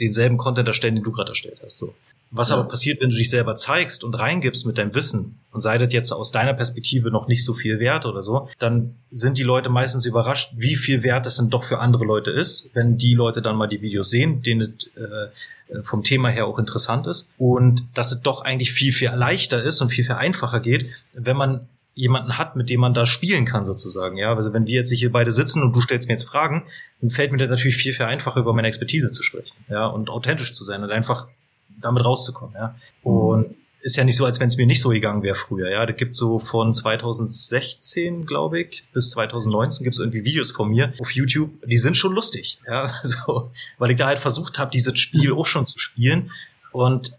denselben 0.00 0.36
Content 0.36 0.68
erstellen, 0.68 0.94
den 0.94 1.04
du 1.04 1.12
gerade 1.12 1.30
erstellt 1.30 1.60
hast. 1.62 1.78
So. 1.78 1.94
Was 2.36 2.50
ja. 2.50 2.56
aber 2.56 2.68
passiert, 2.68 3.00
wenn 3.00 3.10
du 3.10 3.16
dich 3.16 3.30
selber 3.30 3.56
zeigst 3.56 4.04
und 4.04 4.14
reingibst 4.14 4.66
mit 4.66 4.76
deinem 4.78 4.94
Wissen 4.94 5.38
und 5.52 5.62
sei 5.62 5.78
das 5.78 5.92
jetzt 5.92 6.12
aus 6.12 6.32
deiner 6.32 6.52
Perspektive 6.52 7.10
noch 7.10 7.28
nicht 7.28 7.44
so 7.44 7.54
viel 7.54 7.78
wert 7.78 8.04
oder 8.04 8.22
so, 8.22 8.48
dann 8.58 8.94
sind 9.10 9.38
die 9.38 9.42
Leute 9.42 9.70
meistens 9.70 10.04
überrascht, 10.04 10.52
wie 10.56 10.76
viel 10.76 11.02
wert 11.02 11.26
es 11.26 11.36
denn 11.36 11.48
doch 11.48 11.64
für 11.64 11.78
andere 11.78 12.04
Leute 12.04 12.30
ist, 12.30 12.70
wenn 12.74 12.98
die 12.98 13.14
Leute 13.14 13.40
dann 13.40 13.56
mal 13.56 13.68
die 13.68 13.80
Videos 13.80 14.10
sehen, 14.10 14.42
denen 14.42 14.76
es 14.78 14.86
äh, 14.96 15.82
vom 15.82 16.04
Thema 16.04 16.28
her 16.28 16.46
auch 16.46 16.58
interessant 16.58 17.06
ist 17.06 17.32
und 17.38 17.84
dass 17.94 18.12
es 18.12 18.20
doch 18.20 18.42
eigentlich 18.42 18.72
viel, 18.72 18.92
viel 18.92 19.10
leichter 19.10 19.62
ist 19.62 19.80
und 19.80 19.90
viel, 19.90 20.04
viel 20.04 20.14
einfacher 20.14 20.60
geht, 20.60 20.90
wenn 21.14 21.36
man 21.36 21.68
jemanden 21.94 22.36
hat, 22.36 22.54
mit 22.54 22.68
dem 22.68 22.80
man 22.80 22.92
da 22.92 23.06
spielen 23.06 23.46
kann 23.46 23.64
sozusagen. 23.64 24.18
Ja, 24.18 24.34
also 24.34 24.52
wenn 24.52 24.66
wir 24.66 24.74
jetzt 24.74 24.92
hier 24.92 25.10
beide 25.10 25.32
sitzen 25.32 25.62
und 25.62 25.74
du 25.74 25.80
stellst 25.80 26.08
mir 26.08 26.14
jetzt 26.14 26.28
Fragen, 26.28 26.64
dann 27.00 27.10
fällt 27.10 27.32
mir 27.32 27.38
das 27.38 27.48
natürlich 27.48 27.78
viel, 27.78 27.94
viel 27.94 28.04
einfacher 28.04 28.40
über 28.40 28.52
meine 28.52 28.68
Expertise 28.68 29.10
zu 29.10 29.22
sprechen, 29.22 29.56
ja, 29.68 29.86
und 29.86 30.10
authentisch 30.10 30.52
zu 30.52 30.62
sein 30.62 30.84
und 30.84 30.90
einfach 30.90 31.26
damit 31.68 32.04
rauszukommen, 32.04 32.54
ja. 32.54 32.74
Mhm. 33.04 33.10
Und 33.10 33.56
ist 33.80 33.96
ja 33.96 34.02
nicht 34.02 34.16
so, 34.16 34.24
als 34.24 34.40
wenn 34.40 34.48
es 34.48 34.56
mir 34.56 34.66
nicht 34.66 34.80
so 34.80 34.88
gegangen 34.88 35.22
wäre 35.22 35.36
früher, 35.36 35.70
ja. 35.70 35.86
Da 35.86 35.92
gibt 35.92 36.16
so 36.16 36.38
von 36.38 36.74
2016, 36.74 38.26
glaube 38.26 38.60
ich, 38.60 38.84
bis 38.92 39.10
2019 39.10 39.84
gibt 39.84 39.94
es 39.94 40.00
irgendwie 40.00 40.24
Videos 40.24 40.50
von 40.50 40.70
mir 40.70 40.92
auf 41.00 41.12
YouTube, 41.12 41.50
die 41.66 41.78
sind 41.78 41.96
schon 41.96 42.12
lustig, 42.12 42.60
ja. 42.66 42.92
So, 43.02 43.50
weil 43.78 43.90
ich 43.90 43.96
da 43.96 44.06
halt 44.06 44.18
versucht 44.18 44.58
habe, 44.58 44.70
dieses 44.70 44.98
Spiel 44.98 45.32
auch 45.32 45.46
schon 45.46 45.66
zu 45.66 45.78
spielen. 45.78 46.30
Und 46.72 47.16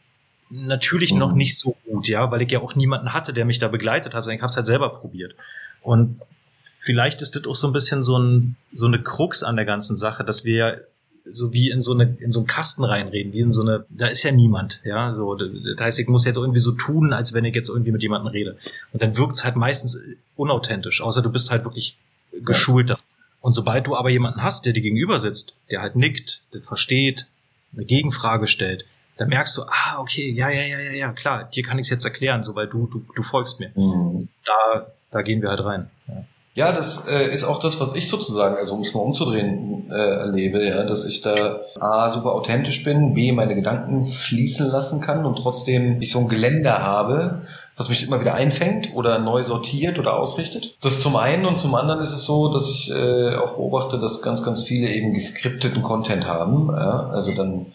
natürlich 0.50 1.14
noch 1.14 1.32
mhm. 1.32 1.38
nicht 1.38 1.58
so 1.58 1.76
gut, 1.86 2.08
ja, 2.08 2.32
weil 2.32 2.42
ich 2.42 2.52
ja 2.52 2.60
auch 2.60 2.76
niemanden 2.76 3.14
hatte, 3.14 3.34
der 3.34 3.46
mich 3.46 3.60
da 3.60 3.68
begleitet 3.68 4.14
hat, 4.14 4.16
also 4.16 4.30
ich 4.30 4.40
habe 4.40 4.48
es 4.48 4.56
halt 4.56 4.66
selber 4.66 4.90
probiert. 4.90 5.36
Und 5.82 6.22
vielleicht 6.46 7.22
ist 7.22 7.36
das 7.36 7.46
auch 7.46 7.56
so 7.56 7.68
ein 7.68 7.74
bisschen 7.74 8.04
so, 8.04 8.18
ein, 8.18 8.56
so 8.72 8.88
eine 8.88 9.02
Krux 9.02 9.44
an 9.44 9.56
der 9.56 9.66
ganzen 9.66 9.96
Sache, 9.96 10.24
dass 10.24 10.46
wir 10.46 10.88
so 11.32 11.54
wie 11.54 11.70
in 11.70 11.82
so 11.82 11.94
eine 11.94 12.18
in 12.20 12.32
so 12.32 12.40
einen 12.40 12.48
Kasten 12.48 12.84
reinreden, 12.84 13.34
wie 13.34 13.40
in 13.40 13.52
so 13.52 13.62
eine 13.62 13.86
da 13.90 14.08
ist 14.08 14.24
ja 14.24 14.32
niemand, 14.32 14.82
ja, 14.84 15.14
so 15.14 15.36
das 15.36 15.80
heißt, 15.80 16.00
ich 16.00 16.08
muss 16.08 16.26
jetzt 16.26 16.38
irgendwie 16.38 16.60
so 16.60 16.72
tun, 16.72 17.14
als 17.14 17.34
wenn 17.34 17.46
ich 17.46 17.56
jetzt 17.56 17.70
irgendwie 17.70 17.92
mit 17.92 18.04
jemandem 18.04 18.28
rede 18.28 18.58
und 18.94 19.02
dann 19.02 19.18
wirkt's 19.18 19.44
halt 19.44 19.56
meistens 19.56 20.00
unauthentisch, 20.36 21.02
außer 21.02 21.22
du 21.22 21.32
bist 21.32 21.52
halt 21.52 21.64
wirklich 21.64 21.98
geschulter. 22.44 23.00
Und 23.42 23.54
sobald 23.54 23.88
du 23.88 23.96
aber 23.96 24.10
jemanden 24.10 24.44
hast, 24.44 24.66
der 24.66 24.74
dir 24.74 24.82
gegenüber 24.82 25.20
sitzt, 25.20 25.56
der 25.70 25.82
halt 25.82 25.96
nickt, 25.96 26.42
der 26.54 26.62
versteht, 26.62 27.28
eine 27.74 27.86
Gegenfrage 27.86 28.48
stellt, 28.48 28.86
dann 29.18 29.30
merkst 29.30 29.58
du, 29.58 29.64
ah, 29.64 30.00
okay, 30.00 30.32
ja, 30.32 30.50
ja, 30.50 30.62
ja, 30.62 30.80
ja, 30.80 30.92
ja, 30.92 31.14
klar, 31.14 31.46
dir 31.46 31.64
kann 31.64 31.80
ich 31.80 31.86
es 31.86 31.90
jetzt 31.90 32.06
erklären, 32.06 32.44
so 32.44 32.56
weil 32.56 32.68
du, 32.68 32.88
du, 32.88 33.06
du 33.16 33.24
folgst 33.24 33.60
mir. 33.60 33.72
Mhm. 33.76 34.30
Da, 34.46 34.88
da 35.12 35.22
gehen 35.22 35.42
wir 35.42 35.50
halt 35.50 35.64
rein. 35.64 35.90
Ja. 36.08 36.26
Ja, 36.58 36.72
das 36.72 37.06
äh, 37.08 37.32
ist 37.32 37.44
auch 37.44 37.60
das, 37.60 37.80
was 37.80 37.94
ich 37.94 38.10
sozusagen, 38.10 38.56
also 38.56 38.74
um 38.74 38.82
es 38.82 38.96
mal 38.96 39.02
umzudrehen, 39.02 39.92
äh, 39.92 39.94
erlebe, 39.94 40.66
ja, 40.66 40.86
dass 40.86 41.06
ich 41.06 41.22
da 41.22 41.60
A, 41.80 42.10
super 42.10 42.34
authentisch 42.34 42.84
bin, 42.84 43.14
B, 43.14 43.32
meine 43.32 43.54
Gedanken 43.54 44.06
fließen 44.06 44.68
lassen 44.68 45.00
kann 45.00 45.24
und 45.24 45.38
trotzdem 45.38 46.02
ich 46.02 46.12
so 46.12 46.18
ein 46.18 46.30
Geländer 46.30 46.82
habe, 46.82 47.44
was 47.76 47.90
mich 47.90 48.08
immer 48.08 48.20
wieder 48.22 48.34
einfängt 48.34 48.96
oder 48.96 49.20
neu 49.20 49.44
sortiert 49.44 50.00
oder 50.00 50.18
ausrichtet. 50.18 50.76
Das 50.82 51.00
zum 51.00 51.16
einen 51.16 51.46
und 51.46 51.60
zum 51.60 51.76
anderen 51.76 52.02
ist 52.02 52.12
es 52.12 52.26
so, 52.26 52.52
dass 52.52 52.68
ich 52.68 52.90
äh, 52.90 53.36
auch 53.36 53.54
beobachte, 53.54 54.00
dass 54.00 54.24
ganz, 54.24 54.42
ganz 54.42 54.64
viele 54.64 54.90
eben 54.90 55.14
geskripteten 55.14 55.84
Content 55.84 56.26
haben, 56.26 56.72
ja, 56.72 57.12
also 57.12 57.36
dann 57.36 57.68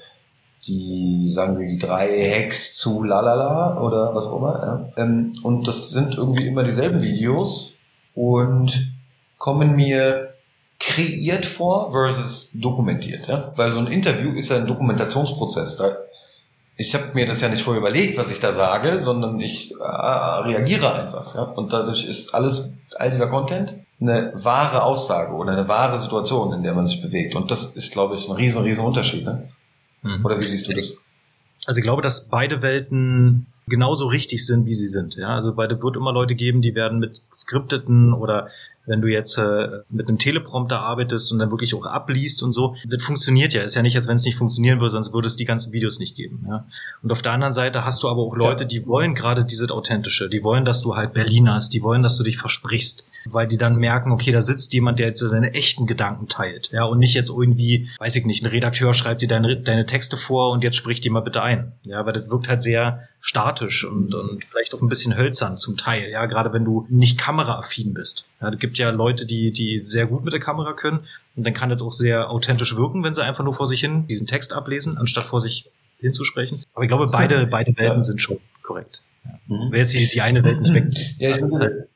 die, 0.66 1.30
sagen 1.30 1.56
wir, 1.56 1.68
die 1.68 1.78
drei 1.78 2.08
Hacks 2.08 2.74
zu 2.74 3.04
Lalala 3.04 3.80
oder 3.80 4.12
was 4.12 4.26
auch 4.26 4.38
immer. 4.38 4.92
Ja. 4.96 5.04
Ähm, 5.04 5.34
und 5.44 5.68
das 5.68 5.90
sind 5.90 6.16
irgendwie 6.16 6.48
immer 6.48 6.64
dieselben 6.64 7.00
Videos, 7.00 7.76
und 8.14 8.92
kommen 9.38 9.74
mir 9.74 10.34
kreiert 10.78 11.46
vor 11.46 11.92
versus 11.92 12.50
dokumentiert. 12.54 13.28
Ja? 13.28 13.52
Weil 13.56 13.70
so 13.70 13.78
ein 13.78 13.86
Interview 13.86 14.32
ist 14.32 14.48
ja 14.48 14.56
ein 14.56 14.66
Dokumentationsprozess. 14.66 15.76
Da, 15.76 15.96
ich 16.76 16.94
habe 16.94 17.10
mir 17.14 17.26
das 17.26 17.40
ja 17.40 17.48
nicht 17.48 17.62
vorher 17.62 17.80
überlegt, 17.80 18.18
was 18.18 18.30
ich 18.30 18.40
da 18.40 18.52
sage, 18.52 18.98
sondern 18.98 19.38
ich 19.40 19.72
äh, 19.72 19.84
reagiere 19.84 20.92
einfach. 20.94 21.34
Ja? 21.34 21.42
Und 21.42 21.72
dadurch 21.72 22.04
ist 22.04 22.34
alles, 22.34 22.74
all 22.96 23.10
dieser 23.10 23.28
Content 23.28 23.74
eine 24.00 24.32
wahre 24.34 24.82
Aussage 24.82 25.32
oder 25.32 25.52
eine 25.52 25.68
wahre 25.68 25.98
Situation, 25.98 26.52
in 26.52 26.62
der 26.64 26.74
man 26.74 26.86
sich 26.86 27.00
bewegt. 27.00 27.36
Und 27.36 27.50
das 27.50 27.66
ist, 27.66 27.92
glaube 27.92 28.16
ich, 28.16 28.28
ein 28.28 28.34
riesen, 28.34 28.62
riesen 28.64 28.84
Unterschied. 28.84 29.24
Ne? 29.24 29.48
Mhm. 30.02 30.24
Oder 30.24 30.38
wie 30.38 30.44
siehst 30.48 30.68
du 30.68 30.74
das? 30.74 30.96
Also 31.64 31.78
ich 31.78 31.84
glaube, 31.84 32.02
dass 32.02 32.28
beide 32.28 32.62
Welten 32.62 33.46
genauso 33.66 34.06
richtig 34.06 34.44
sind, 34.46 34.66
wie 34.66 34.74
sie 34.74 34.86
sind. 34.86 35.14
Ja, 35.16 35.28
also 35.28 35.54
beide 35.54 35.80
wird 35.82 35.96
immer 35.96 36.12
Leute 36.12 36.34
geben, 36.34 36.62
die 36.62 36.74
werden 36.74 36.98
mit 36.98 37.20
skripteten 37.32 38.12
oder 38.12 38.48
wenn 38.86 39.00
du 39.00 39.08
jetzt 39.08 39.38
äh, 39.38 39.82
mit 39.90 40.08
einem 40.08 40.18
Teleprompter 40.18 40.80
arbeitest 40.80 41.30
und 41.30 41.38
dann 41.38 41.50
wirklich 41.50 41.74
auch 41.74 41.86
abliest 41.86 42.42
und 42.42 42.52
so, 42.52 42.74
das 42.88 43.02
funktioniert 43.02 43.54
ja. 43.54 43.62
Ist 43.62 43.76
ja 43.76 43.82
nicht, 43.82 43.96
als 43.96 44.08
wenn 44.08 44.16
es 44.16 44.24
nicht 44.24 44.36
funktionieren 44.36 44.80
würde, 44.80 44.90
sonst 44.90 45.12
würde 45.12 45.28
es 45.28 45.36
die 45.36 45.44
ganzen 45.44 45.72
Videos 45.72 46.00
nicht 46.00 46.16
geben. 46.16 46.44
Ja? 46.48 46.66
Und 47.02 47.12
auf 47.12 47.22
der 47.22 47.32
anderen 47.32 47.52
Seite 47.52 47.84
hast 47.84 48.02
du 48.02 48.08
aber 48.08 48.22
auch 48.22 48.34
Leute, 48.34 48.66
die 48.66 48.86
wollen 48.88 49.14
gerade 49.14 49.44
dieses 49.44 49.70
Authentische, 49.70 50.28
die 50.28 50.42
wollen, 50.42 50.64
dass 50.64 50.82
du 50.82 50.96
halt 50.96 51.12
Berlin 51.12 51.48
hast, 51.52 51.72
die 51.74 51.82
wollen, 51.82 52.02
dass 52.02 52.16
du 52.16 52.24
dich 52.24 52.38
versprichst, 52.38 53.04
weil 53.24 53.46
die 53.46 53.58
dann 53.58 53.76
merken, 53.76 54.12
okay, 54.12 54.32
da 54.32 54.40
sitzt 54.40 54.72
jemand, 54.72 54.98
der 54.98 55.08
jetzt 55.08 55.20
seine 55.20 55.54
echten 55.54 55.86
Gedanken 55.86 56.28
teilt. 56.28 56.70
Ja, 56.72 56.84
und 56.84 56.98
nicht 56.98 57.14
jetzt 57.14 57.30
irgendwie, 57.30 57.88
weiß 57.98 58.16
ich 58.16 58.24
nicht, 58.24 58.44
ein 58.44 58.50
Redakteur 58.50 58.94
schreibt 58.94 59.22
dir 59.22 59.28
deine, 59.28 59.60
deine 59.60 59.86
Texte 59.86 60.16
vor 60.16 60.50
und 60.50 60.64
jetzt 60.64 60.76
spricht 60.76 61.04
die 61.04 61.10
mal 61.10 61.20
bitte 61.20 61.42
ein. 61.42 61.72
Ja, 61.82 62.04
weil 62.06 62.12
das 62.12 62.30
wirkt 62.30 62.48
halt 62.48 62.62
sehr 62.62 63.08
statisch 63.20 63.84
und, 63.84 64.14
und 64.14 64.44
vielleicht 64.44 64.74
auch 64.74 64.82
ein 64.82 64.88
bisschen 64.88 65.16
hölzern 65.16 65.56
zum 65.56 65.76
Teil, 65.76 66.10
ja, 66.10 66.26
gerade 66.26 66.52
wenn 66.52 66.64
du 66.64 66.86
nicht 66.90 67.18
kameraaffin 67.18 67.94
bist. 67.94 68.26
Ja, 68.40 68.50
es 68.50 68.58
gibt 68.58 68.78
ja 68.78 68.90
Leute, 68.90 69.26
die, 69.26 69.52
die 69.52 69.78
sehr 69.78 70.06
gut 70.06 70.24
mit 70.24 70.32
der 70.32 70.40
Kamera 70.40 70.72
können 70.72 71.00
und 71.36 71.46
dann 71.46 71.54
kann 71.54 71.70
das 71.70 71.80
auch 71.80 71.92
sehr 71.92 72.30
authentisch 72.30 72.76
wirken, 72.76 73.04
wenn 73.04 73.14
sie 73.14 73.22
einfach 73.22 73.44
nur 73.44 73.54
vor 73.54 73.68
sich 73.68 73.80
hin 73.80 74.08
diesen 74.08 74.26
Text 74.26 74.52
ablesen, 74.52 74.98
anstatt 74.98 75.24
vor 75.24 75.40
sich 75.40 75.70
hinzusprechen. 76.00 76.64
Aber 76.74 76.84
ich 76.84 76.88
glaube, 76.88 77.06
beide, 77.06 77.46
beide 77.46 77.76
Welten 77.76 78.02
sind 78.02 78.20
schon 78.20 78.38
korrekt. 78.62 79.02
Ja. 79.24 79.38
Mhm. 79.46 79.68
Wer 79.70 79.78
jetzt 79.78 79.94
die, 79.94 80.08
die 80.08 80.20
eine 80.20 80.42
Welt 80.42 80.60
nicht 80.60 80.74
weg 80.74 80.88
ist, 80.90 81.20
ja, 81.20 81.30
ich 81.30 81.40
halt 81.40 81.88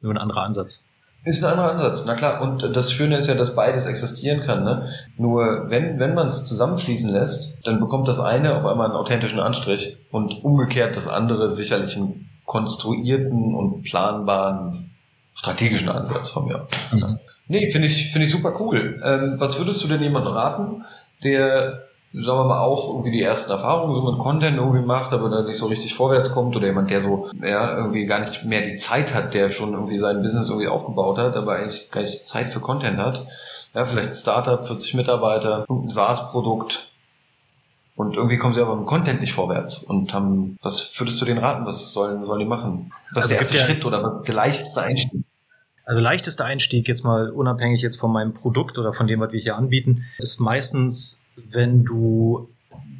nur 0.00 0.12
ein 0.12 0.18
anderer 0.18 0.42
Ansatz. 0.42 0.84
Ist 1.24 1.44
ein 1.44 1.50
anderer 1.50 1.72
Ansatz, 1.72 2.04
na 2.06 2.14
klar. 2.14 2.40
Und 2.40 2.62
das 2.74 2.92
Schöne 2.92 3.16
ist 3.16 3.26
ja, 3.26 3.34
dass 3.34 3.54
beides 3.54 3.86
existieren 3.86 4.42
kann. 4.46 4.64
Ne? 4.64 4.88
Nur 5.16 5.66
wenn, 5.68 5.98
wenn 5.98 6.14
man 6.14 6.28
es 6.28 6.44
zusammenfließen 6.44 7.12
lässt, 7.12 7.58
dann 7.64 7.80
bekommt 7.80 8.06
das 8.08 8.20
eine 8.20 8.56
auf 8.56 8.64
einmal 8.64 8.86
einen 8.86 8.96
authentischen 8.96 9.40
Anstrich 9.40 9.98
und 10.10 10.44
umgekehrt 10.44 10.96
das 10.96 11.08
andere 11.08 11.50
sicherlich 11.50 11.96
einen 11.96 12.30
konstruierten 12.44 13.54
und 13.54 13.82
planbaren 13.82 14.90
strategischen 15.34 15.88
Ansatz 15.88 16.30
von 16.30 16.46
mir. 16.46 16.66
Mhm. 16.92 17.18
Nee, 17.48 17.70
finde 17.70 17.88
ich, 17.88 18.10
finde 18.12 18.26
ich 18.26 18.32
super 18.32 18.58
cool. 18.60 19.00
Ähm, 19.04 19.34
was 19.38 19.58
würdest 19.58 19.82
du 19.82 19.88
denn 19.88 20.02
jemandem 20.02 20.32
raten, 20.32 20.84
der 21.24 21.87
sagen 22.12 22.38
wir 22.38 22.44
mal, 22.44 22.60
auch 22.60 22.88
irgendwie 22.88 23.10
die 23.10 23.22
ersten 23.22 23.52
Erfahrungen 23.52 23.94
so 23.94 24.02
mit 24.02 24.18
Content 24.18 24.56
irgendwie 24.56 24.84
macht, 24.84 25.12
aber 25.12 25.28
da 25.28 25.42
nicht 25.42 25.58
so 25.58 25.66
richtig 25.66 25.94
vorwärts 25.94 26.32
kommt 26.32 26.56
oder 26.56 26.66
jemand, 26.66 26.90
der 26.90 27.00
so 27.00 27.28
ja, 27.42 27.76
irgendwie 27.76 28.06
gar 28.06 28.20
nicht 28.20 28.44
mehr 28.44 28.62
die 28.62 28.76
Zeit 28.76 29.14
hat, 29.14 29.34
der 29.34 29.50
schon 29.50 29.72
irgendwie 29.72 29.98
sein 29.98 30.22
Business 30.22 30.48
irgendwie 30.48 30.68
aufgebaut 30.68 31.18
hat, 31.18 31.36
aber 31.36 31.56
eigentlich 31.56 31.90
gar 31.90 32.00
nicht 32.00 32.26
Zeit 32.26 32.50
für 32.50 32.60
Content 32.60 32.98
hat. 32.98 33.26
Ja, 33.74 33.84
vielleicht 33.84 34.08
ein 34.08 34.14
Startup, 34.14 34.66
40 34.66 34.94
Mitarbeiter, 34.94 35.66
ein 35.68 35.90
SaaS-Produkt, 35.90 36.90
und 37.98 38.14
irgendwie 38.14 38.38
kommen 38.38 38.54
sie 38.54 38.60
aber 38.60 38.74
im 38.74 38.84
Content 38.84 39.20
nicht 39.20 39.32
vorwärts 39.32 39.82
und 39.82 40.14
haben, 40.14 40.56
was 40.62 40.94
würdest 41.00 41.20
du 41.20 41.24
denen 41.24 41.40
raten? 41.40 41.66
Was 41.66 41.92
sollen, 41.92 42.22
sollen 42.22 42.38
die 42.38 42.44
machen? 42.44 42.92
Was 43.10 43.24
also 43.24 43.26
ist 43.26 43.30
der 43.30 43.38
erste 43.40 43.56
ja, 43.56 43.64
Schritt 43.64 43.84
oder 43.84 44.04
was 44.04 44.18
ist 44.18 44.28
der 44.28 44.36
leichteste 44.36 44.80
Einstieg? 44.80 45.24
Also 45.84 46.00
leichtester 46.00 46.44
Einstieg, 46.44 46.86
jetzt 46.86 47.02
mal 47.02 47.30
unabhängig 47.30 47.82
jetzt 47.82 47.98
von 47.98 48.12
meinem 48.12 48.34
Produkt 48.34 48.78
oder 48.78 48.92
von 48.92 49.08
dem, 49.08 49.18
was 49.18 49.32
wir 49.32 49.40
hier 49.40 49.56
anbieten, 49.56 50.04
ist 50.18 50.38
meistens 50.38 51.20
wenn 51.50 51.84
du 51.84 52.48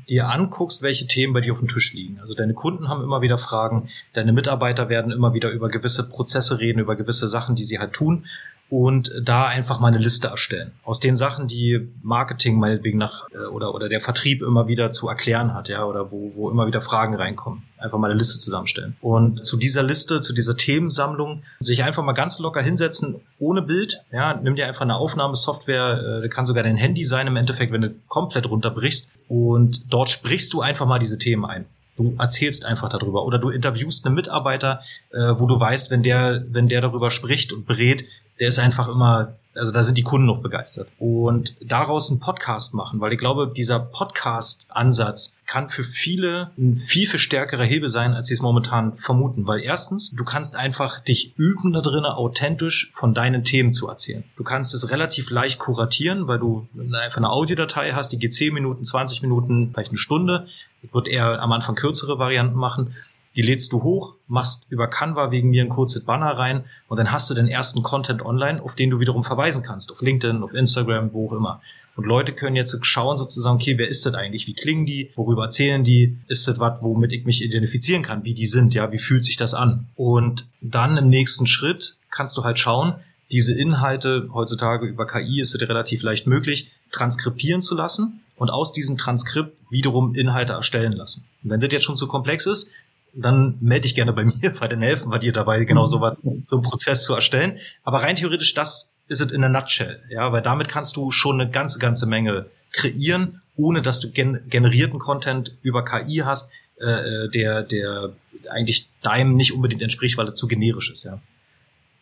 dir 0.09 0.29
anguckst, 0.29 0.83
welche 0.83 1.07
Themen 1.07 1.35
bei 1.35 1.41
dir 1.41 1.53
auf 1.53 1.59
dem 1.59 1.69
Tisch 1.69 1.93
liegen. 1.93 2.19
Also 2.21 2.35
deine 2.35 2.55
Kunden 2.55 2.89
haben 2.89 3.03
immer 3.03 3.21
wieder 3.21 3.37
Fragen, 3.39 3.89
deine 4.15 4.33
Mitarbeiter 4.33 4.89
werden 4.89 5.13
immer 5.13 5.35
wieder 5.35 5.51
über 5.51 5.69
gewisse 5.69 6.09
Prozesse 6.09 6.61
reden, 6.61 6.79
über 6.79 6.97
gewisse 6.97 7.29
Sachen, 7.29 7.57
die 7.57 7.65
sie 7.65 7.79
halt 7.79 7.93
tun 7.93 8.25
und 8.71 9.11
da 9.23 9.47
einfach 9.47 9.81
mal 9.81 9.89
eine 9.89 9.99
Liste 9.99 10.29
erstellen. 10.29 10.73
Aus 10.85 11.01
den 11.01 11.17
Sachen, 11.17 11.49
die 11.49 11.89
Marketing 12.03 12.59
meinetwegen 12.59 12.99
nach 12.99 13.27
äh, 13.33 13.47
oder, 13.47 13.75
oder 13.75 13.89
der 13.89 14.01
Vertrieb 14.01 14.43
immer 14.43 14.69
wieder 14.69 14.93
zu 14.93 15.09
erklären 15.09 15.55
hat, 15.55 15.69
ja, 15.69 15.85
oder 15.85 16.11
wo, 16.11 16.33
wo 16.35 16.51
immer 16.51 16.67
wieder 16.67 16.81
Fragen 16.81 17.15
reinkommen. 17.15 17.63
Einfach 17.79 17.99
mal 17.99 18.11
eine 18.11 18.19
Liste 18.19 18.39
zusammenstellen. 18.39 18.97
Und 19.01 19.45
zu 19.47 19.57
dieser 19.57 19.83
Liste, 19.83 20.21
zu 20.21 20.35
dieser 20.35 20.57
Themensammlung, 20.57 21.43
sich 21.61 21.83
einfach 21.85 22.03
mal 22.03 22.13
ganz 22.13 22.39
locker 22.41 22.61
hinsetzen, 22.61 23.21
ohne 23.39 23.63
Bild. 23.63 24.03
Ja, 24.13 24.35
nimm 24.35 24.57
dir 24.57 24.67
einfach 24.67 24.83
eine 24.83 24.97
Aufnahmesoftware, 24.97 26.23
äh, 26.25 26.29
kann 26.29 26.45
sogar 26.45 26.65
dein 26.65 26.77
Handy 26.77 27.05
sein 27.05 27.27
im 27.27 27.37
Endeffekt, 27.37 27.73
wenn 27.73 27.81
du 27.81 27.95
komplett 28.09 28.51
runterbrichst. 28.51 29.13
Und 29.29 29.93
dort 29.93 30.11
sprichst 30.11 30.53
du 30.53 30.61
einfach 30.61 30.87
mal 30.87 30.99
diese 30.99 31.19
Themen 31.19 31.45
ein. 31.45 31.67
Du 31.97 32.15
erzählst 32.17 32.65
einfach 32.65 32.89
darüber 32.89 33.25
oder 33.25 33.41
du 33.41 33.51
interviewst 33.51 34.07
einen 34.07 34.15
Mitarbeiter, 34.15 34.83
äh, 35.11 35.19
wo 35.37 35.47
du 35.47 35.59
weißt, 35.59 35.91
wenn 35.91 36.05
der, 36.05 36.45
wenn 36.49 36.69
der 36.69 36.81
darüber 36.81 37.11
spricht 37.11 37.53
und 37.53 37.67
berät, 37.67 38.05
der 38.41 38.49
ist 38.49 38.59
einfach 38.59 38.89
immer, 38.89 39.35
also 39.55 39.73
da 39.73 39.83
sind 39.83 39.99
die 39.99 40.03
Kunden 40.03 40.27
noch 40.27 40.41
begeistert. 40.41 40.89
Und 40.99 41.57
daraus 41.61 42.11
einen 42.11 42.21
Podcast 42.21 42.75
machen, 42.75 43.01
weil 43.01 43.13
ich 43.13 43.19
glaube, 43.19 43.53
dieser 43.55 43.81
Podcast-Ansatz 43.81 45.37
kann 45.47 45.69
für 45.69 45.83
viele 45.83 46.51
ein 46.57 46.77
viel, 46.77 47.09
viel 47.09 47.19
stärkerer 47.19 47.65
Hebel 47.65 47.89
sein, 47.89 48.15
als 48.15 48.29
sie 48.29 48.35
es 48.35 48.43
momentan 48.43 48.95
vermuten. 48.95 49.47
Weil 49.47 49.63
erstens, 49.63 50.11
du 50.11 50.25
kannst 50.25 50.55
einfach 50.55 51.01
dich 51.01 51.35
üben 51.37 51.73
da 51.73 51.81
drinnen, 51.81 52.07
authentisch 52.07 52.93
von 52.95 53.15
deinen 53.15 53.45
Themen 53.45 53.73
zu 53.73 53.89
erzählen. 53.89 54.25
Du 54.37 54.45
kannst 54.45 54.75
es 54.75 54.91
relativ 54.91 55.31
leicht 55.31 55.59
kuratieren, 55.59 56.29
weil 56.29 56.39
du 56.39 56.69
einfach 56.93 57.17
eine 57.17 57.31
Audiodatei 57.31 57.93
hast, 57.93 58.11
die 58.11 58.19
geht 58.19 58.35
10 58.35 58.55
Minuten, 58.55 58.85
20 58.85 59.23
Minuten, 59.23 59.73
vielleicht 59.73 59.91
eine 59.91 59.99
Stunde. 59.99 60.47
Ich 60.83 60.95
würde 60.95 61.11
eher 61.11 61.41
am 61.41 61.51
Anfang 61.51 61.75
kürzere 61.75 62.19
Varianten 62.19 62.57
machen 62.57 62.95
die 63.39 63.43
lädst 63.43 63.73
du 63.73 63.85
hoch, 63.85 64.17
machst 64.27 64.67
über 64.69 64.89
Canva 64.89 65.31
wegen 65.31 65.51
mir 65.51 65.63
ein 65.63 65.69
kurzes 65.69 66.03
Banner 66.03 66.33
rein 66.33 66.65
und 66.89 66.97
dann 66.97 67.13
hast 67.13 67.31
du 67.31 67.35
den 67.35 67.47
ersten 67.47 67.85
Content 67.85 68.21
online, 68.21 68.61
auf 68.61 68.75
den 68.75 68.91
du 68.91 68.99
wiederum 68.99 69.23
verweisen 69.23 69.63
kannst, 69.63 69.93
auf 69.93 70.03
LinkedIn, 70.03 70.43
auf 70.43 70.55
Instagram, 70.55 71.13
wo 71.13 71.29
auch 71.29 71.35
immer. 71.35 71.63
Und 71.95 72.05
Leute 72.05 72.33
können 72.33 72.57
jetzt 72.57 72.77
schauen 72.85 73.17
sozusagen, 73.17 73.55
okay, 73.55 73.79
wer 73.79 73.87
ist 73.87 74.05
das 74.05 74.15
eigentlich? 74.15 74.49
Wie 74.49 74.55
klingen 74.55 74.87
die? 74.87 75.13
Worüber 75.15 75.45
erzählen 75.45 75.85
die? 75.85 76.19
Ist 76.27 76.49
das 76.49 76.59
was, 76.59 76.83
womit 76.83 77.13
ich 77.13 77.27
mich 77.27 77.45
identifizieren 77.45 78.03
kann? 78.03 78.25
Wie 78.25 78.35
die 78.35 78.47
sind? 78.47 78.75
Ja, 78.75 78.91
wie 78.91 78.99
fühlt 78.99 79.25
sich 79.25 79.37
das 79.37 79.55
an? 79.55 79.87
Und 79.95 80.49
dann 80.61 80.97
im 80.97 81.09
nächsten 81.09 81.47
Schritt 81.47 81.97
kannst 82.11 82.37
du 82.37 82.43
halt 82.43 82.59
schauen, 82.59 82.95
diese 83.31 83.55
Inhalte 83.55 84.31
heutzutage 84.33 84.85
über 84.87 85.07
KI 85.07 85.41
ist 85.41 85.55
es 85.55 85.61
relativ 85.61 86.03
leicht 86.03 86.27
möglich, 86.27 86.73
transkribieren 86.91 87.63
zu 87.63 87.77
lassen 87.77 88.21
und 88.35 88.51
aus 88.51 88.73
diesem 88.73 88.97
Transkript 88.97 89.57
wiederum 89.71 90.15
Inhalte 90.15 90.55
erstellen 90.55 90.93
lassen. 90.93 91.27
Und 91.45 91.51
wenn 91.51 91.61
das 91.61 91.71
jetzt 91.71 91.85
schon 91.85 91.97
zu 91.97 92.09
komplex 92.09 92.47
ist, 92.47 92.73
dann 93.21 93.59
melde 93.61 93.83
dich 93.83 93.95
gerne 93.95 94.13
bei 94.13 94.25
mir, 94.43 94.61
weil 94.61 94.69
dann 94.69 94.83
helfen 94.83 95.11
wir 95.11 95.19
dir 95.19 95.33
dabei, 95.33 95.65
genau 95.65 95.85
so, 95.87 96.01
was, 96.01 96.17
so 96.47 96.57
einen 96.57 96.63
Prozess 96.63 97.05
zu 97.05 97.15
erstellen. 97.15 97.59
Aber 97.83 98.03
rein 98.03 98.17
theoretisch, 98.17 98.55
das 98.55 98.93
ist 99.09 99.21
es 99.21 99.33
in 99.33 99.43
a 99.45 99.49
nutshell, 99.49 100.03
ja, 100.11 100.33
weil 100.33 100.43
damit 100.43 100.69
kannst 100.69 100.97
du 100.97 101.11
schon 101.11 101.41
eine 101.41 101.51
ganze, 101.51 101.79
ganze 101.79 102.07
Menge 102.07 102.47
kreieren, 102.73 103.41
ohne 103.57 103.83
dass 103.83 104.01
du 104.01 104.11
gen 104.11 104.43
generierten 104.49 104.99
Content 104.99 105.57
über 105.63 105.85
KI 105.85 106.23
hast, 106.25 106.51
äh, 106.81 106.85
äh, 106.85 107.29
der, 107.31 107.63
der 107.63 108.13
eigentlich 108.51 108.89
deinem 109.03 109.35
nicht 109.35 109.53
unbedingt 109.53 109.83
entspricht, 109.83 110.17
weil 110.19 110.27
er 110.27 110.35
zu 110.35 110.47
generisch 110.47 110.91
ist, 110.91 111.05
ja. 111.05 111.21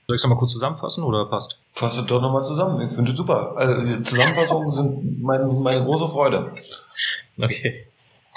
Soll 0.06 0.14
ich 0.14 0.20
es 0.20 0.22
nochmal 0.22 0.38
kurz 0.38 0.52
zusammenfassen 0.52 1.02
oder 1.02 1.26
passt? 1.26 1.58
Fass 1.72 1.98
es 1.98 2.06
doch 2.06 2.20
nochmal 2.20 2.44
zusammen. 2.44 2.80
Ich 2.86 2.92
finde 2.92 3.10
es 3.10 3.16
super. 3.16 3.56
Also 3.56 4.02
Zusammenfassungen 4.02 4.72
sind 4.72 5.20
meine, 5.20 5.46
meine 5.46 5.84
große 5.84 6.08
Freude. 6.08 6.54
Okay. 7.38 7.86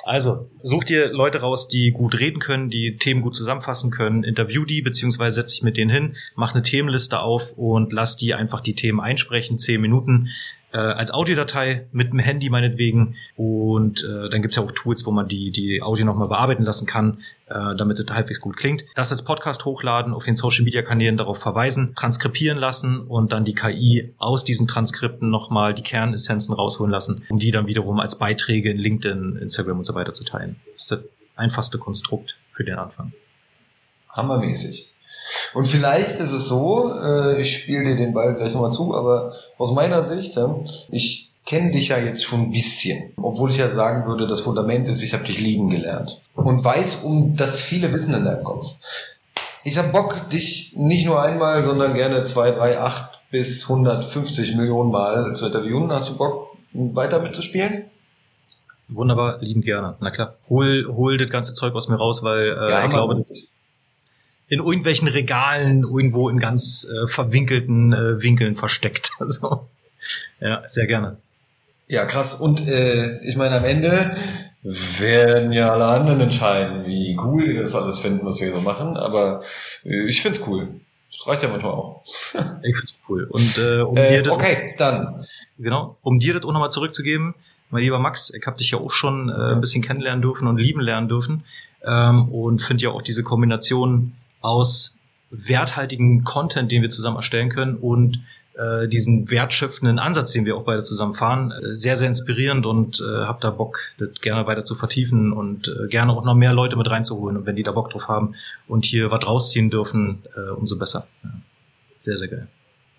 Also, 0.04 0.50
such 0.62 0.86
dir 0.86 1.12
Leute 1.12 1.42
raus, 1.42 1.68
die 1.68 1.92
gut 1.92 2.20
reden 2.20 2.40
können, 2.40 2.70
die 2.70 2.98
Themen 2.98 3.22
gut 3.22 3.36
zusammenfassen 3.36 3.92
können, 3.92 4.24
interview 4.24 4.66
die, 4.66 4.82
beziehungsweise 4.82 5.42
setz 5.42 5.52
dich 5.52 5.64
mit 5.64 5.78
denen 5.78 5.92
hin, 5.92 6.16
mach 6.36 6.54
eine 6.54 6.64
Themenliste 6.64 7.20
auf 7.20 7.54
und 7.54 7.94
lass 7.94 8.18
die 8.18 8.34
einfach 8.34 8.62
die 8.62 8.76
Themen 8.76 9.00
einsprechen, 9.00 9.58
zehn 9.58 9.82
Minuten 9.82 10.30
äh, 10.72 10.78
als 10.78 11.12
Audiodatei 11.12 11.88
mit 11.92 12.12
dem 12.12 12.20
Handy 12.20 12.50
meinetwegen. 12.50 13.16
Und 13.36 14.04
äh, 14.04 14.30
dann 14.30 14.42
gibt's 14.42 14.58
ja 14.58 14.64
auch 14.64 14.72
Tools, 14.72 15.06
wo 15.06 15.12
man 15.12 15.28
die, 15.28 15.52
die 15.52 15.82
Audio 15.82 16.06
nochmal 16.06 16.28
bearbeiten 16.30 16.64
lassen 16.64 16.86
kann, 16.86 17.20
äh, 17.48 17.76
damit 17.76 18.00
es 18.00 18.06
halbwegs 18.10 18.40
gut 18.40 18.58
klingt. 18.58 18.86
Das 18.96 19.12
als 19.12 19.24
Podcast 19.24 19.66
hochladen, 19.66 20.14
auf 20.14 20.24
den 20.24 20.36
Social 20.36 20.64
Media 20.64 20.82
Kanälen 20.82 21.18
darauf 21.18 21.40
verweisen, 21.40 21.94
transkribieren 21.96 22.58
lassen 22.58 23.00
und 23.00 23.32
dann 23.32 23.46
die 23.46 23.56
KI 23.56 24.14
aus 24.18 24.44
diesen 24.44 24.68
Transkripten 24.68 25.30
nochmal 25.30 25.74
die 25.74 25.84
Kernessenzen 25.84 26.54
rausholen 26.54 26.92
lassen, 26.92 27.24
um 27.30 27.40
die 27.40 27.52
dann 27.52 27.68
wiederum 27.68 28.00
als 28.00 28.18
Beiträge 28.18 28.70
in 28.70 28.78
LinkedIn, 28.78 29.38
Instagram 29.38 29.80
und 29.80 29.86
so 29.86 29.96
weiter 29.96 30.14
zu 30.14 30.24
teilen. 30.24 30.58
Das 30.74 30.84
ist 30.84 30.92
das 30.92 31.00
einfachste 31.36 31.78
Konstrukt 31.78 32.38
für 32.52 32.64
den 32.64 32.76
Anfang. 32.76 33.14
Hammermäßig. 34.10 34.92
Und 35.54 35.68
vielleicht 35.68 36.20
ist 36.20 36.32
es 36.32 36.48
so, 36.48 36.94
äh, 36.94 37.42
ich 37.42 37.54
spiele 37.54 37.84
dir 37.84 37.96
den 37.96 38.14
Ball 38.14 38.36
gleich 38.36 38.54
nochmal 38.54 38.72
zu, 38.72 38.96
aber 38.96 39.34
aus 39.58 39.74
meiner 39.74 40.04
Sicht, 40.04 40.38
äh, 40.38 40.48
ich 40.90 41.32
kenne 41.46 41.72
dich 41.72 41.88
ja 41.90 41.98
jetzt 41.98 42.24
schon 42.24 42.42
ein 42.42 42.52
bisschen, 42.52 43.14
obwohl 43.18 43.50
ich 43.50 43.58
ja 43.58 43.70
sagen 43.70 44.06
würde, 44.08 44.28
das 44.28 44.42
Fundament 44.42 44.88
ist, 44.88 45.02
ich 45.02 45.14
habe 45.14 45.24
dich 45.24 45.40
lieben 45.40 45.70
gelernt 45.70 46.22
und 46.36 46.64
weiß 46.64 46.98
um 46.98 47.36
das 47.36 47.62
viele 47.62 47.92
Wissen 47.92 48.14
in 48.14 48.26
deinem 48.26 48.44
Kopf. 48.44 48.76
Ich 49.64 49.78
habe 49.78 49.90
Bock, 49.90 50.30
dich 50.30 50.74
nicht 50.76 51.06
nur 51.06 51.22
einmal, 51.22 51.64
sondern 51.64 51.94
gerne 51.94 52.24
zwei, 52.24 52.52
drei, 52.52 52.80
acht 52.80 53.20
bis 53.32 53.64
150 53.70 54.56
Millionen 54.56 54.92
Mal 54.92 55.36
zu 55.36 55.48
interviewen. 55.48 55.92
Hast 55.92 56.10
du 56.10 56.18
Bock, 56.18 56.56
weiter 56.74 57.20
mitzuspielen? 57.20 57.86
Wunderbar, 58.88 59.38
lieben 59.42 59.62
gerne. 59.62 59.96
Na 60.00 60.10
klar. 60.10 60.36
Hol, 60.50 60.86
hol 60.88 61.18
das 61.18 61.30
ganze 61.30 61.54
Zeug 61.54 61.76
aus 61.76 61.90
mir 61.90 61.98
raus, 61.98 62.24
weil 62.24 62.50
äh, 62.50 62.72
ja, 62.72 62.86
ich 62.86 62.92
glaube, 62.92 63.24
das 63.28 63.62
in 64.50 64.60
irgendwelchen 64.60 65.08
Regalen 65.08 65.84
irgendwo 65.84 66.30
in 66.30 66.40
ganz 66.40 66.88
äh, 66.90 67.08
verwinkelten 67.08 67.94
äh, 67.94 68.22
Winkeln 68.22 68.56
versteckt. 68.56 69.12
Also, 69.20 69.68
ja, 70.40 70.64
sehr 70.66 70.88
gerne. 70.88 71.18
Ja, 71.88 72.06
krass. 72.06 72.36
Und 72.36 72.66
äh, 72.68 73.20
ich 73.24 73.36
meine, 73.36 73.58
am 73.58 73.66
Ende 73.66 74.16
werden 74.64 75.52
ja 75.52 75.72
alle 75.72 75.86
anderen 75.86 76.22
entscheiden, 76.22 76.86
wie 76.86 77.18
cool 77.22 77.48
die 77.48 77.56
das 77.56 77.76
alles 77.76 78.00
finden, 78.00 78.26
was 78.26 78.40
wir 78.40 78.48
hier 78.48 78.56
so 78.56 78.62
machen. 78.62 78.98
Aber 78.98 79.44
äh, 79.84 80.06
ich 80.06 80.22
find's 80.22 80.42
cool. 80.48 80.70
Das 81.12 81.28
reicht 81.28 81.44
ja 81.44 81.50
manchmal 81.50 81.74
auch. 81.74 82.04
ich 82.64 82.78
find's 82.78 82.96
cool. 83.08 83.26
Und 83.30 83.58
äh, 83.58 83.82
um 83.82 83.98
äh, 83.98 84.22
dir 84.22 84.32
okay, 84.32 84.74
dann 84.78 85.26
genau, 85.58 85.98
um 86.02 86.20
dir 86.20 86.34
das 86.34 86.44
auch 86.44 86.54
nochmal 86.54 86.72
zurückzugeben, 86.72 87.36
mein 87.72 87.84
lieber 87.84 88.00
Max, 88.00 88.32
ich 88.34 88.46
habe 88.48 88.58
dich 88.58 88.72
ja 88.72 88.80
auch 88.80 88.92
schon 88.92 89.30
äh, 89.30 89.54
ein 89.54 89.62
bisschen 89.62 89.84
kennenlernen 89.84 90.22
dürfen 90.22 90.48
und 90.48 90.58
lieben 90.58 90.82
lernen 90.82 91.08
dürfen 91.08 91.44
ähm, 91.86 92.30
und 92.30 92.62
finde 92.62 92.84
ja 92.84 92.90
auch 92.90 93.02
diese 93.02 93.24
Kombination 93.24 94.14
aus 94.42 94.96
werthaltigen 95.32 96.24
Content, 96.24 96.72
den 96.72 96.82
wir 96.82 96.90
zusammen 96.90 97.18
erstellen 97.18 97.50
können 97.50 97.76
und 97.76 98.22
äh, 98.60 98.88
diesen 98.88 99.30
wertschöpfenden 99.32 100.00
Ansatz, 100.00 100.32
den 100.34 100.46
wir 100.46 100.58
auch 100.58 100.64
beide 100.64 100.84
zusammen 100.84 101.14
fahren, 101.14 101.52
äh, 101.52 101.76
sehr, 101.76 101.98
sehr 101.98 102.08
inspirierend 102.08 102.66
und 102.66 103.00
äh, 103.00 103.26
habe 103.26 103.40
da 103.42 103.52
Bock, 103.52 103.80
das 103.98 104.10
gerne 104.22 104.48
weiter 104.48 104.64
zu 104.64 104.76
vertiefen 104.76 105.32
und 105.32 105.68
äh, 105.68 105.88
gerne 105.88 106.12
auch 106.12 106.26
noch 106.26 106.36
mehr 106.36 106.54
Leute 106.54 106.76
mit 106.76 106.90
reinzuholen. 106.90 107.38
Und 107.38 107.46
wenn 107.46 107.56
die 107.56 107.64
da 107.64 107.72
Bock 107.72 107.90
drauf 107.90 108.08
haben 108.08 108.36
und 108.68 108.86
hier 108.86 109.12
was 109.12 109.26
rausziehen 109.26 109.70
dürfen, 109.70 110.24
äh, 110.36 110.52
umso 110.52 110.78
besser. 110.78 111.08
Ja. 111.24 111.30
Sehr, 112.02 112.18
sehr 112.18 112.28
geil. 112.28 112.48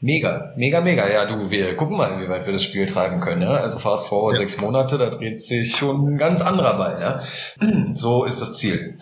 Mega, 0.02 0.54
mega, 0.56 0.80
mega. 0.80 1.06
Ja, 1.10 1.26
du, 1.26 1.50
wir 1.50 1.76
gucken 1.76 1.98
mal, 1.98 2.22
wie 2.22 2.28
weit 2.28 2.46
wir 2.46 2.54
das 2.54 2.62
Spiel 2.62 2.86
treiben 2.86 3.20
können. 3.20 3.42
Ja? 3.42 3.50
Also 3.50 3.78
fast 3.78 4.06
forward 4.06 4.34
ja. 4.34 4.40
sechs 4.40 4.58
Monate, 4.58 4.96
da 4.96 5.10
dreht 5.10 5.42
sich 5.42 5.76
schon 5.76 6.14
ein 6.14 6.16
ganz 6.16 6.40
anderer 6.40 6.78
Ball. 6.78 6.98
Ja? 7.00 7.20
So 7.94 8.24
ist 8.24 8.40
das 8.40 8.56
Ziel. 8.56 8.96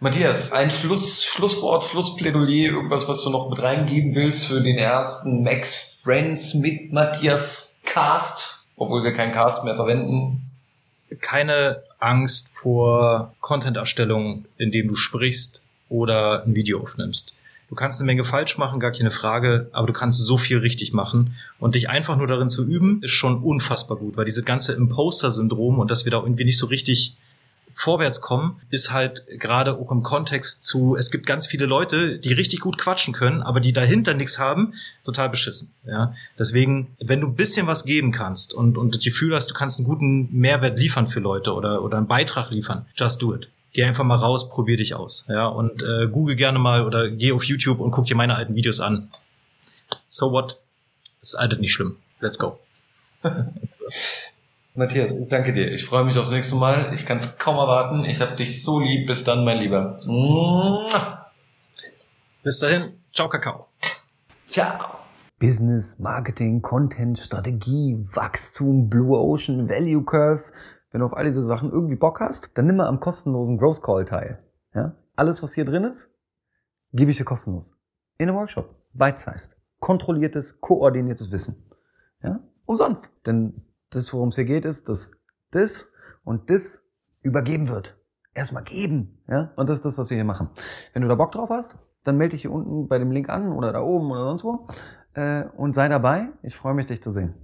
Matthias, 0.00 0.52
ein 0.52 0.70
Schluss, 0.70 1.24
Schlusswort, 1.24 1.84
Schlussplädoyer, 1.84 2.70
irgendwas, 2.70 3.08
was 3.08 3.24
du 3.24 3.30
noch 3.30 3.50
mit 3.50 3.58
reingeben 3.58 4.14
willst 4.14 4.46
für 4.46 4.60
den 4.60 4.78
ersten 4.78 5.42
Max 5.42 5.98
Friends 6.04 6.54
mit 6.54 6.92
Matthias 6.92 7.74
Cast, 7.82 8.68
obwohl 8.76 9.02
wir 9.02 9.12
keinen 9.12 9.32
Cast 9.32 9.64
mehr 9.64 9.74
verwenden. 9.74 10.52
Keine 11.20 11.82
Angst 11.98 12.50
vor 12.52 13.34
Content-Erstellung, 13.40 14.44
indem 14.56 14.86
du 14.86 14.94
sprichst 14.94 15.64
oder 15.88 16.44
ein 16.44 16.54
Video 16.54 16.80
aufnimmst. 16.80 17.34
Du 17.68 17.74
kannst 17.74 17.98
eine 17.98 18.06
Menge 18.06 18.22
falsch 18.22 18.56
machen, 18.56 18.78
gar 18.78 18.92
keine 18.92 19.10
Frage, 19.10 19.68
aber 19.72 19.88
du 19.88 19.92
kannst 19.92 20.24
so 20.24 20.38
viel 20.38 20.58
richtig 20.58 20.92
machen. 20.92 21.34
Und 21.58 21.74
dich 21.74 21.90
einfach 21.90 22.16
nur 22.16 22.28
darin 22.28 22.50
zu 22.50 22.64
üben, 22.64 23.02
ist 23.02 23.10
schon 23.10 23.42
unfassbar 23.42 23.96
gut, 23.96 24.16
weil 24.16 24.26
dieses 24.26 24.44
ganze 24.44 24.74
Imposter-Syndrom 24.74 25.80
und 25.80 25.90
dass 25.90 26.04
wir 26.04 26.12
da 26.12 26.18
irgendwie 26.18 26.44
nicht 26.44 26.58
so 26.58 26.66
richtig 26.66 27.16
vorwärts 27.78 28.20
kommen, 28.20 28.60
ist 28.70 28.92
halt 28.92 29.24
gerade 29.38 29.78
auch 29.78 29.92
im 29.92 30.02
Kontext 30.02 30.64
zu, 30.64 30.96
es 30.96 31.12
gibt 31.12 31.26
ganz 31.26 31.46
viele 31.46 31.64
Leute, 31.64 32.18
die 32.18 32.32
richtig 32.32 32.58
gut 32.58 32.76
quatschen 32.76 33.14
können, 33.14 33.40
aber 33.40 33.60
die 33.60 33.72
dahinter 33.72 34.14
nichts 34.14 34.40
haben, 34.40 34.74
total 35.04 35.30
beschissen. 35.30 35.72
Ja, 35.86 36.12
deswegen, 36.36 36.96
wenn 36.98 37.20
du 37.20 37.28
ein 37.28 37.36
bisschen 37.36 37.68
was 37.68 37.84
geben 37.84 38.10
kannst 38.10 38.52
und, 38.52 38.76
und 38.76 38.96
das 38.96 39.04
Gefühl 39.04 39.32
hast, 39.32 39.48
du 39.48 39.54
kannst 39.54 39.78
einen 39.78 39.86
guten 39.86 40.28
Mehrwert 40.32 40.76
liefern 40.76 41.06
für 41.06 41.20
Leute 41.20 41.54
oder, 41.54 41.82
oder 41.84 41.98
einen 41.98 42.08
Beitrag 42.08 42.50
liefern, 42.50 42.84
just 42.96 43.22
do 43.22 43.32
it. 43.32 43.48
Geh 43.72 43.84
einfach 43.84 44.04
mal 44.04 44.16
raus, 44.16 44.50
probier 44.50 44.76
dich 44.76 44.94
aus. 44.94 45.26
Ja, 45.28 45.46
und 45.46 45.84
äh, 45.84 46.08
google 46.08 46.34
gerne 46.34 46.58
mal 46.58 46.84
oder 46.84 47.08
geh 47.08 47.30
auf 47.30 47.44
YouTube 47.44 47.78
und 47.78 47.92
guck 47.92 48.06
dir 48.06 48.16
meine 48.16 48.34
alten 48.34 48.56
Videos 48.56 48.80
an. 48.80 49.08
So 50.08 50.32
what? 50.32 50.58
Ist 51.20 51.36
alles 51.36 51.60
nicht 51.60 51.72
schlimm. 51.72 51.96
Let's 52.18 52.38
go. 52.38 52.58
Matthias, 54.78 55.12
ich 55.12 55.28
danke 55.28 55.52
dir. 55.52 55.72
Ich 55.72 55.84
freue 55.84 56.04
mich 56.04 56.16
aufs 56.16 56.30
nächste 56.30 56.54
Mal. 56.54 56.92
Ich 56.94 57.04
kann 57.04 57.18
es 57.18 57.36
kaum 57.36 57.56
erwarten. 57.56 58.04
Ich 58.04 58.20
habe 58.20 58.36
dich 58.36 58.62
so 58.62 58.78
lieb. 58.78 59.08
Bis 59.08 59.24
dann, 59.24 59.44
mein 59.44 59.58
Lieber. 59.58 59.96
Bis 62.44 62.60
dahin. 62.60 62.82
Ciao, 63.12 63.28
Kakao. 63.28 63.66
Ciao. 64.46 65.00
Business, 65.40 65.98
Marketing, 65.98 66.62
Content, 66.62 67.18
Strategie, 67.18 67.98
Wachstum, 68.14 68.88
Blue 68.88 69.18
Ocean, 69.18 69.68
Value 69.68 70.04
Curve. 70.04 70.44
Wenn 70.92 71.00
du 71.00 71.06
auf 71.06 71.16
all 71.16 71.24
diese 71.24 71.42
Sachen 71.42 71.72
irgendwie 71.72 71.96
Bock 71.96 72.20
hast, 72.20 72.50
dann 72.54 72.68
nimm 72.68 72.76
mal 72.76 72.86
am 72.86 73.00
kostenlosen 73.00 73.58
Growth 73.58 73.82
Call 73.82 74.04
teil. 74.04 74.44
Ja? 74.76 74.94
Alles, 75.16 75.42
was 75.42 75.54
hier 75.54 75.64
drin 75.64 75.82
ist, 75.82 76.08
gebe 76.92 77.10
ich 77.10 77.16
dir 77.16 77.24
kostenlos. 77.24 77.74
In 78.16 78.28
einem 78.28 78.38
Workshop. 78.38 78.76
Bite-sized. 78.92 79.56
Kontrolliertes, 79.80 80.60
koordiniertes 80.60 81.32
Wissen. 81.32 81.68
Ja? 82.22 82.38
Umsonst. 82.64 83.10
Denn 83.26 83.64
das, 83.90 84.12
worum 84.12 84.28
es 84.28 84.36
hier 84.36 84.44
geht, 84.44 84.64
ist, 84.64 84.88
dass 84.88 85.10
das 85.50 85.92
und 86.24 86.50
das 86.50 86.82
übergeben 87.22 87.68
wird. 87.68 87.96
Erstmal 88.34 88.64
geben. 88.64 89.22
Ja? 89.28 89.52
Und 89.56 89.68
das 89.68 89.78
ist 89.78 89.84
das, 89.84 89.98
was 89.98 90.10
wir 90.10 90.16
hier 90.16 90.24
machen. 90.24 90.50
Wenn 90.92 91.02
du 91.02 91.08
da 91.08 91.14
Bock 91.14 91.32
drauf 91.32 91.50
hast, 91.50 91.76
dann 92.04 92.16
melde 92.16 92.32
dich 92.32 92.42
hier 92.42 92.52
unten 92.52 92.88
bei 92.88 92.98
dem 92.98 93.10
Link 93.10 93.28
an 93.28 93.52
oder 93.52 93.72
da 93.72 93.80
oben 93.80 94.10
oder 94.10 94.24
sonst 94.24 94.44
wo 94.44 94.68
äh, 95.14 95.44
und 95.56 95.74
sei 95.74 95.88
dabei. 95.88 96.28
Ich 96.42 96.54
freue 96.54 96.74
mich, 96.74 96.86
dich 96.86 97.02
zu 97.02 97.10
sehen. 97.10 97.34